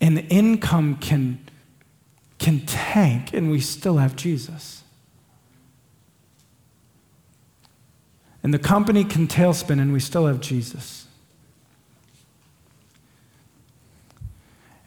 And 0.00 0.24
income 0.30 0.94
can, 0.98 1.44
can 2.38 2.60
tank, 2.66 3.32
and 3.32 3.50
we 3.50 3.58
still 3.58 3.96
have 3.96 4.14
Jesus. 4.14 4.84
And 8.44 8.54
the 8.54 8.60
company 8.60 9.02
can 9.02 9.26
tailspin, 9.26 9.80
and 9.80 9.92
we 9.92 9.98
still 9.98 10.28
have 10.28 10.40
Jesus. 10.40 11.08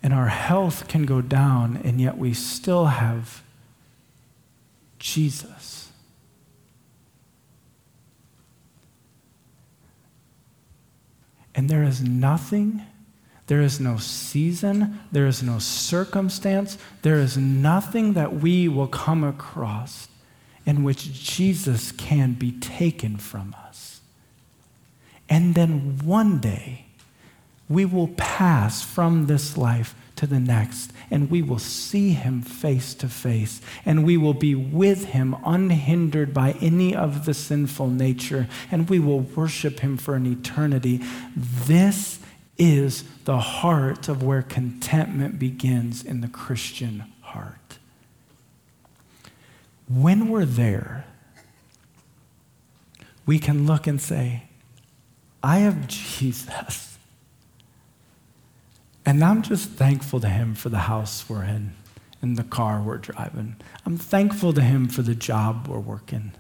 And 0.04 0.14
our 0.14 0.28
health 0.28 0.90
can 0.90 1.06
go 1.06 1.22
down, 1.22 1.80
and 1.84 2.00
yet 2.02 2.18
we 2.18 2.34
still 2.34 2.88
have 2.88 3.42
Jesus. 5.00 5.92
And 11.56 11.70
there 11.70 11.84
is 11.84 12.02
nothing, 12.02 12.82
there 13.48 13.62
is 13.62 13.80
no 13.80 13.98
season, 13.98 15.00
there 15.12 15.28
is 15.28 15.42
no 15.42 15.60
circumstance, 15.60 16.78
there 17.02 17.20
is 17.20 17.38
nothing 17.38 18.14
that 18.14 18.34
we 18.34 18.68
will 18.68 18.88
come 18.88 19.24
across 19.24 20.08
in 20.66 20.84
which 20.84 21.14
Jesus 21.14 21.92
can 21.92 22.34
be 22.34 22.52
taken 22.54 23.18
from 23.18 23.56
us. 23.68 24.02
And 25.30 25.56
then 25.56 26.00
one 26.04 26.40
day, 26.40 26.83
we 27.70 27.86
will 27.86 28.10
pass 28.10 28.84
from 28.84 29.28
this 29.28 29.58
life 29.58 29.96
to 30.16 30.28
the 30.28 30.40
next, 30.40 30.92
and 31.10 31.30
we 31.30 31.42
will 31.42 31.60
see 31.60 32.12
him 32.12 32.42
face 32.42 32.94
to 32.96 33.08
face, 33.08 33.62
and 33.86 34.06
we 34.06 34.16
will 34.16 34.34
be 34.34 34.54
with 34.54 35.06
him 35.06 35.36
unhindered 35.46 36.34
by 36.34 36.52
any 36.62 36.96
of 36.96 37.26
the 37.26 37.34
sinful 37.34 37.90
nature, 37.90 38.48
and 38.72 38.90
we 38.90 39.00
will 39.00 39.22
worship 39.22 39.80
him 39.80 39.98
for 39.98 40.16
an 40.16 40.26
eternity. 40.26 41.02
This 41.36 42.20
is 42.58 43.04
the 43.26 43.40
heart 43.40 44.08
of 44.08 44.22
where 44.22 44.44
contentment 44.44 45.40
begins 45.40 46.04
in 46.04 46.22
the 46.22 46.28
Christian 46.28 47.04
heart. 47.22 47.80
When 49.90 50.30
we're 50.30 50.46
there, 50.46 51.06
we 53.26 53.40
can 53.40 53.66
look 53.66 53.88
and 53.88 54.02
say, 54.02 54.44
I 55.42 55.60
have 55.60 55.88
Jesus. 55.88 56.93
And 59.06 59.24
I'm 59.24 59.42
just 59.42 59.70
thankful 59.72 60.20
to 60.22 60.30
Him 60.30 60.56
for 60.56 60.70
the 60.70 60.80
house 60.80 61.30
we're 61.30 61.44
in 61.44 61.74
and 62.22 62.38
the 62.38 62.44
car 62.44 62.82
we're 62.82 62.98
driving. 62.98 63.58
I'm 63.86 63.98
thankful 63.98 64.54
to 64.54 64.62
Him 64.62 64.88
for 64.88 65.02
the 65.02 65.16
job 65.16 65.68
we're 65.68 65.80
working. 65.80 66.32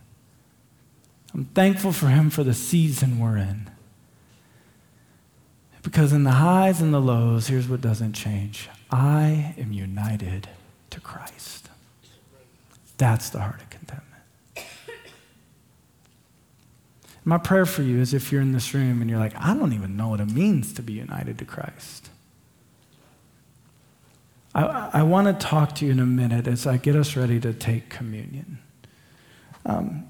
I'm 1.33 1.45
thankful 1.45 1.91
for 1.91 2.07
Him 2.07 2.29
for 2.29 2.43
the 2.43 2.53
season 2.53 3.19
we're 3.19 3.37
in. 3.37 3.69
Because 5.81 6.13
in 6.13 6.23
the 6.23 6.31
highs 6.31 6.79
and 6.79 6.93
the 6.93 7.01
lows, 7.01 7.47
here's 7.47 7.67
what 7.67 7.81
doesn't 7.81 8.13
change 8.13 8.69
I 8.89 9.53
am 9.57 9.73
united 9.73 10.47
to 10.91 11.01
Christ. 11.01 11.69
That's 12.97 13.29
the 13.29 13.39
heart 13.39 13.61
of 13.61 13.69
contentment. 13.69 14.13
My 17.25 17.37
prayer 17.37 17.65
for 17.65 17.83
you 17.83 17.99
is 17.99 18.13
if 18.13 18.31
you're 18.31 18.41
in 18.41 18.51
this 18.51 18.73
room 18.73 19.01
and 19.01 19.09
you're 19.09 19.19
like, 19.19 19.35
I 19.35 19.53
don't 19.53 19.73
even 19.73 19.97
know 19.97 20.09
what 20.09 20.19
it 20.19 20.29
means 20.29 20.73
to 20.73 20.81
be 20.81 20.93
united 20.93 21.37
to 21.39 21.45
Christ. 21.45 22.09
I, 24.55 24.89
I 24.93 25.03
want 25.03 25.27
to 25.27 25.45
talk 25.45 25.75
to 25.75 25.85
you 25.85 25.91
in 25.91 25.99
a 25.99 26.05
minute 26.05 26.47
as 26.47 26.67
I 26.67 26.77
get 26.77 26.95
us 26.95 27.15
ready 27.15 27.39
to 27.39 27.53
take 27.53 27.89
communion. 27.89 28.59
Um, 29.65 30.07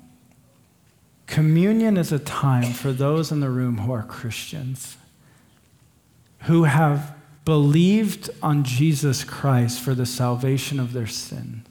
communion 1.27 1.97
is 1.97 2.11
a 2.11 2.19
time 2.19 2.73
for 2.73 2.91
those 2.91 3.31
in 3.31 3.39
the 3.39 3.49
room 3.49 3.79
who 3.79 3.93
are 3.93 4.03
Christians, 4.03 4.97
who 6.41 6.63
have 6.65 7.15
believed 7.45 8.29
on 8.41 8.63
Jesus 8.63 9.23
Christ 9.23 9.79
for 9.79 9.93
the 9.95 10.05
salvation 10.05 10.79
of 10.79 10.93
their 10.93 11.07
sin. 11.07 11.63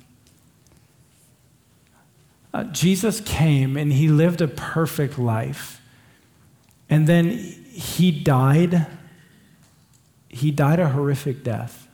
Uh, 2.54 2.64
Jesus 2.64 3.20
came 3.20 3.76
and 3.76 3.92
he 3.92 4.08
lived 4.08 4.40
a 4.40 4.48
perfect 4.48 5.18
life. 5.18 5.80
And 6.90 7.06
then 7.06 7.30
he 7.30 8.10
died. 8.10 8.86
He 10.28 10.50
died 10.50 10.78
a 10.78 10.90
horrific 10.90 11.42
death. 11.42 11.88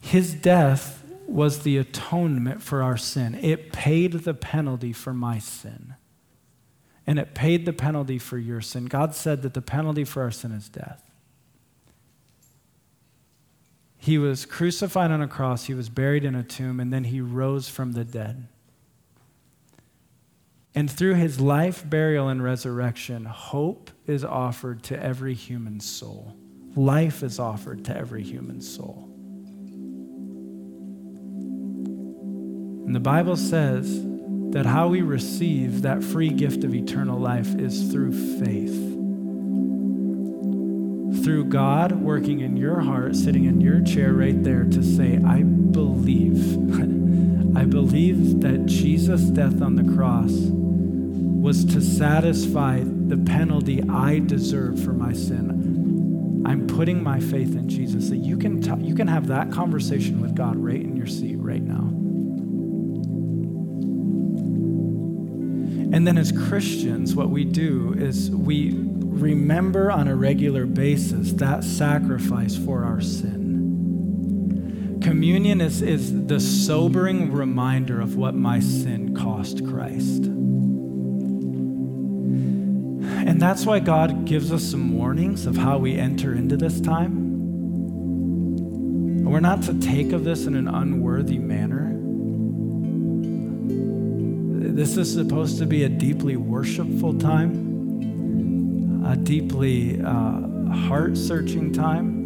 His 0.00 0.34
death 0.34 1.04
was 1.26 1.60
the 1.60 1.78
atonement 1.78 2.62
for 2.62 2.82
our 2.82 2.96
sin. 2.96 3.34
It 3.36 3.72
paid 3.72 4.12
the 4.12 4.34
penalty 4.34 4.92
for 4.92 5.14
my 5.14 5.38
sin. 5.38 5.94
And 7.06 7.18
it 7.18 7.34
paid 7.34 7.66
the 7.66 7.72
penalty 7.72 8.18
for 8.18 8.38
your 8.38 8.60
sin. 8.60 8.86
God 8.86 9.14
said 9.14 9.42
that 9.42 9.54
the 9.54 9.62
penalty 9.62 10.04
for 10.04 10.22
our 10.22 10.30
sin 10.30 10.52
is 10.52 10.68
death. 10.68 11.02
He 13.96 14.16
was 14.16 14.46
crucified 14.46 15.10
on 15.10 15.20
a 15.20 15.28
cross, 15.28 15.64
he 15.64 15.74
was 15.74 15.90
buried 15.90 16.24
in 16.24 16.34
a 16.34 16.42
tomb, 16.42 16.80
and 16.80 16.90
then 16.90 17.04
he 17.04 17.20
rose 17.20 17.68
from 17.68 17.92
the 17.92 18.04
dead. 18.04 18.48
And 20.74 20.90
through 20.90 21.14
his 21.14 21.38
life, 21.38 21.88
burial, 21.88 22.28
and 22.28 22.42
resurrection, 22.42 23.26
hope 23.26 23.90
is 24.06 24.24
offered 24.24 24.82
to 24.84 25.02
every 25.02 25.34
human 25.34 25.80
soul. 25.80 26.34
Life 26.74 27.22
is 27.22 27.38
offered 27.38 27.84
to 27.86 27.96
every 27.96 28.22
human 28.22 28.62
soul. 28.62 29.09
And 32.90 32.96
the 32.96 32.98
Bible 32.98 33.36
says 33.36 34.02
that 34.50 34.66
how 34.66 34.88
we 34.88 35.00
receive 35.00 35.82
that 35.82 36.02
free 36.02 36.30
gift 36.30 36.64
of 36.64 36.74
eternal 36.74 37.20
life 37.20 37.54
is 37.54 37.92
through 37.92 38.10
faith. 38.40 38.74
Through 41.22 41.44
God 41.44 41.92
working 41.92 42.40
in 42.40 42.56
your 42.56 42.80
heart, 42.80 43.14
sitting 43.14 43.44
in 43.44 43.60
your 43.60 43.80
chair 43.80 44.12
right 44.12 44.42
there 44.42 44.64
to 44.64 44.82
say, 44.82 45.20
I 45.24 45.44
believe. 45.44 46.56
I 47.56 47.64
believe 47.64 48.40
that 48.40 48.66
Jesus' 48.66 49.22
death 49.22 49.62
on 49.62 49.76
the 49.76 49.94
cross 49.94 50.32
was 50.32 51.64
to 51.66 51.80
satisfy 51.80 52.82
the 52.82 53.18
penalty 53.18 53.88
I 53.88 54.18
deserve 54.18 54.82
for 54.82 54.94
my 54.94 55.12
sin. 55.12 56.42
I'm 56.44 56.66
putting 56.66 57.04
my 57.04 57.20
faith 57.20 57.54
in 57.54 57.68
Jesus. 57.68 58.08
That 58.08 58.16
you 58.16 58.36
can 58.36 58.60
t- 58.60 58.84
you 58.84 58.96
can 58.96 59.06
have 59.06 59.28
that 59.28 59.52
conversation 59.52 60.20
with 60.20 60.34
God 60.34 60.56
right 60.56 60.80
in 60.80 60.96
your 60.96 61.06
seat 61.06 61.36
right 61.38 61.62
now. 61.62 62.09
And 65.92 66.06
then 66.06 66.18
as 66.18 66.30
Christians, 66.30 67.16
what 67.16 67.30
we 67.30 67.44
do 67.44 67.94
is 67.94 68.30
we 68.30 68.74
remember 68.76 69.90
on 69.90 70.08
a 70.08 70.14
regular 70.14 70.66
basis 70.66 71.32
that 71.34 71.64
sacrifice 71.64 72.56
for 72.56 72.84
our 72.84 73.00
sin. 73.00 75.00
Communion 75.02 75.60
is, 75.60 75.82
is 75.82 76.26
the 76.26 76.38
sobering 76.38 77.32
reminder 77.32 78.00
of 78.00 78.16
what 78.16 78.34
my 78.34 78.60
sin 78.60 79.16
cost 79.16 79.66
Christ. 79.66 80.26
And 83.26 83.40
that's 83.40 83.66
why 83.66 83.80
God 83.80 84.26
gives 84.26 84.52
us 84.52 84.62
some 84.62 84.96
warnings 84.96 85.46
of 85.46 85.56
how 85.56 85.78
we 85.78 85.96
enter 85.96 86.34
into 86.34 86.56
this 86.56 86.80
time. 86.80 87.28
we're 89.24 89.40
not 89.40 89.62
to 89.62 89.74
take 89.80 90.12
of 90.12 90.24
this 90.24 90.46
in 90.46 90.54
an 90.54 90.68
unworthy 90.68 91.38
manner. 91.38 91.89
This 94.80 94.96
is 94.96 95.12
supposed 95.12 95.58
to 95.58 95.66
be 95.66 95.84
a 95.84 95.90
deeply 95.90 96.36
worshipful 96.38 97.18
time, 97.18 99.04
a 99.04 99.14
deeply 99.14 100.00
uh, 100.00 100.40
heart 100.88 101.18
searching 101.18 101.70
time. 101.70 102.16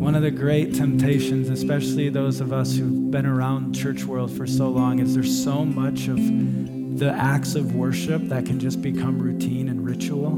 One 0.00 0.16
of 0.16 0.22
the 0.22 0.32
great 0.32 0.74
temptations, 0.74 1.48
especially 1.48 2.08
those 2.08 2.40
of 2.40 2.52
us 2.52 2.74
who've 2.74 3.08
been 3.12 3.24
around 3.24 3.72
church 3.72 4.02
world 4.02 4.32
for 4.32 4.48
so 4.48 4.68
long, 4.68 4.98
is 4.98 5.14
there's 5.14 5.44
so 5.44 5.64
much 5.64 6.08
of 6.08 6.18
the 6.98 7.12
acts 7.16 7.54
of 7.54 7.76
worship 7.76 8.22
that 8.22 8.46
can 8.46 8.58
just 8.58 8.82
become 8.82 9.20
routine 9.20 9.68
and 9.68 9.86
ritual. 9.86 10.30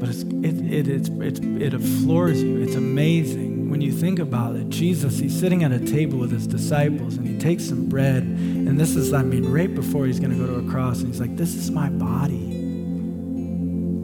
But 0.00 0.08
it's, 0.08 0.22
it, 0.22 0.72
it, 0.72 0.88
it's, 0.88 1.10
it's, 1.10 1.40
it 1.40 1.78
floors 2.00 2.42
you. 2.42 2.62
It's 2.62 2.74
amazing 2.74 3.61
when 3.72 3.80
you 3.80 3.90
think 3.90 4.18
about 4.18 4.54
it. 4.54 4.68
Jesus, 4.68 5.18
he's 5.18 5.34
sitting 5.40 5.64
at 5.64 5.72
a 5.72 5.80
table 5.80 6.18
with 6.18 6.30
his 6.30 6.46
disciples 6.46 7.16
and 7.16 7.26
he 7.26 7.38
takes 7.38 7.64
some 7.64 7.88
bread. 7.88 8.22
And 8.22 8.78
this 8.78 8.94
is, 8.94 9.14
I 9.14 9.22
mean, 9.22 9.50
right 9.50 9.74
before 9.74 10.04
he's 10.04 10.20
going 10.20 10.30
to 10.30 10.36
go 10.36 10.46
to 10.46 10.56
a 10.56 10.70
cross. 10.70 10.98
And 10.98 11.06
he's 11.06 11.18
like, 11.18 11.38
This 11.38 11.54
is 11.54 11.70
my 11.70 11.88
body, 11.88 12.50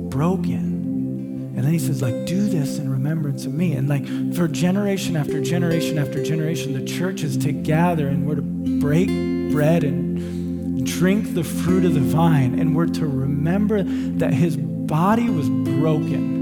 broken. 0.08 1.52
And 1.54 1.66
then 1.66 1.70
he 1.70 1.78
says, 1.78 2.00
like, 2.00 2.24
do 2.24 2.48
this 2.48 2.78
in 2.78 2.88
remembrance 2.88 3.44
of 3.44 3.52
me. 3.52 3.72
And 3.72 3.88
like 3.88 4.06
for 4.34 4.46
generation 4.46 5.16
after 5.16 5.42
generation 5.42 5.98
after 5.98 6.22
generation, 6.22 6.72
the 6.72 6.84
church 6.86 7.22
is 7.22 7.36
to 7.38 7.52
gather 7.52 8.06
and 8.06 8.26
we're 8.26 8.36
to 8.36 8.42
break 8.80 9.08
bread 9.52 9.82
and 9.82 10.86
drink 10.86 11.34
the 11.34 11.42
fruit 11.42 11.84
of 11.84 11.94
the 11.94 12.00
vine. 12.00 12.58
And 12.60 12.76
we're 12.76 12.86
to 12.86 13.06
remember 13.06 13.82
that 13.82 14.32
his 14.32 14.56
body 14.56 15.28
was 15.28 15.50
broken 15.50 16.37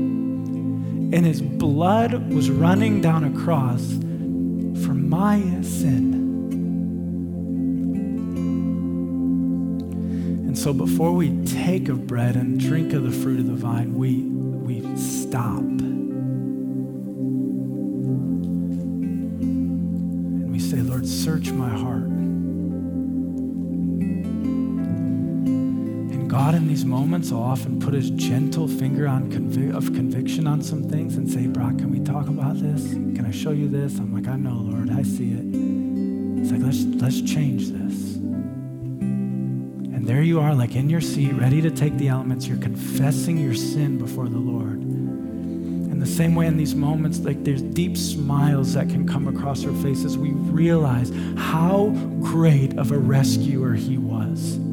and 1.12 1.24
his 1.24 1.40
blood 1.40 2.32
was 2.32 2.50
running 2.50 3.00
down 3.00 3.22
a 3.24 3.30
cross 3.44 3.92
for 4.84 4.92
my 4.92 5.40
sin. 5.62 6.14
And 10.46 10.58
so 10.58 10.72
before 10.72 11.12
we 11.12 11.44
take 11.44 11.88
of 11.88 12.06
bread 12.06 12.34
and 12.34 12.58
drink 12.58 12.92
of 12.92 13.04
the 13.04 13.12
fruit 13.12 13.38
of 13.38 13.46
the 13.46 13.54
vine, 13.54 13.94
we, 13.94 14.22
we 14.22 14.80
stop. 14.96 15.60
And 15.60 16.12
we 20.50 20.58
say, 20.58 20.78
Lord, 20.78 21.06
search 21.06 21.50
my 21.50 21.68
heart. 21.68 22.06
God, 26.36 26.54
in 26.54 26.68
these 26.68 26.84
moments, 26.84 27.30
will 27.30 27.42
often 27.42 27.80
put 27.80 27.94
his 27.94 28.10
gentle 28.10 28.68
finger 28.68 29.08
on 29.08 29.32
convic- 29.32 29.74
of 29.74 29.86
conviction 29.94 30.46
on 30.46 30.60
some 30.60 30.82
things 30.82 31.16
and 31.16 31.26
say, 31.26 31.46
Brock, 31.46 31.78
can 31.78 31.90
we 31.90 31.98
talk 31.98 32.28
about 32.28 32.60
this? 32.60 32.90
Can 32.90 33.24
I 33.24 33.30
show 33.30 33.52
you 33.52 33.68
this? 33.68 33.98
I'm 33.98 34.12
like, 34.14 34.28
I 34.28 34.36
know, 34.36 34.52
Lord, 34.52 34.90
I 34.90 35.02
see 35.02 35.32
it. 35.32 35.46
It's 36.38 36.52
like, 36.52 36.60
let's, 36.60 36.84
let's 37.00 37.22
change 37.22 37.70
this. 37.70 38.16
And 38.16 40.06
there 40.06 40.20
you 40.20 40.38
are, 40.38 40.54
like 40.54 40.76
in 40.76 40.90
your 40.90 41.00
seat, 41.00 41.32
ready 41.32 41.62
to 41.62 41.70
take 41.70 41.96
the 41.96 42.08
elements. 42.08 42.46
You're 42.46 42.58
confessing 42.58 43.38
your 43.38 43.54
sin 43.54 43.96
before 43.96 44.28
the 44.28 44.36
Lord. 44.36 44.82
In 44.82 45.98
the 46.00 46.06
same 46.06 46.34
way, 46.34 46.48
in 46.48 46.58
these 46.58 46.74
moments, 46.74 47.20
like 47.20 47.44
there's 47.44 47.62
deep 47.62 47.96
smiles 47.96 48.74
that 48.74 48.90
can 48.90 49.08
come 49.08 49.26
across 49.26 49.64
our 49.64 49.72
faces. 49.82 50.18
We 50.18 50.32
realize 50.32 51.10
how 51.38 51.94
great 52.20 52.76
of 52.76 52.92
a 52.92 52.98
rescuer 52.98 53.72
he 53.72 53.96
was. 53.96 54.65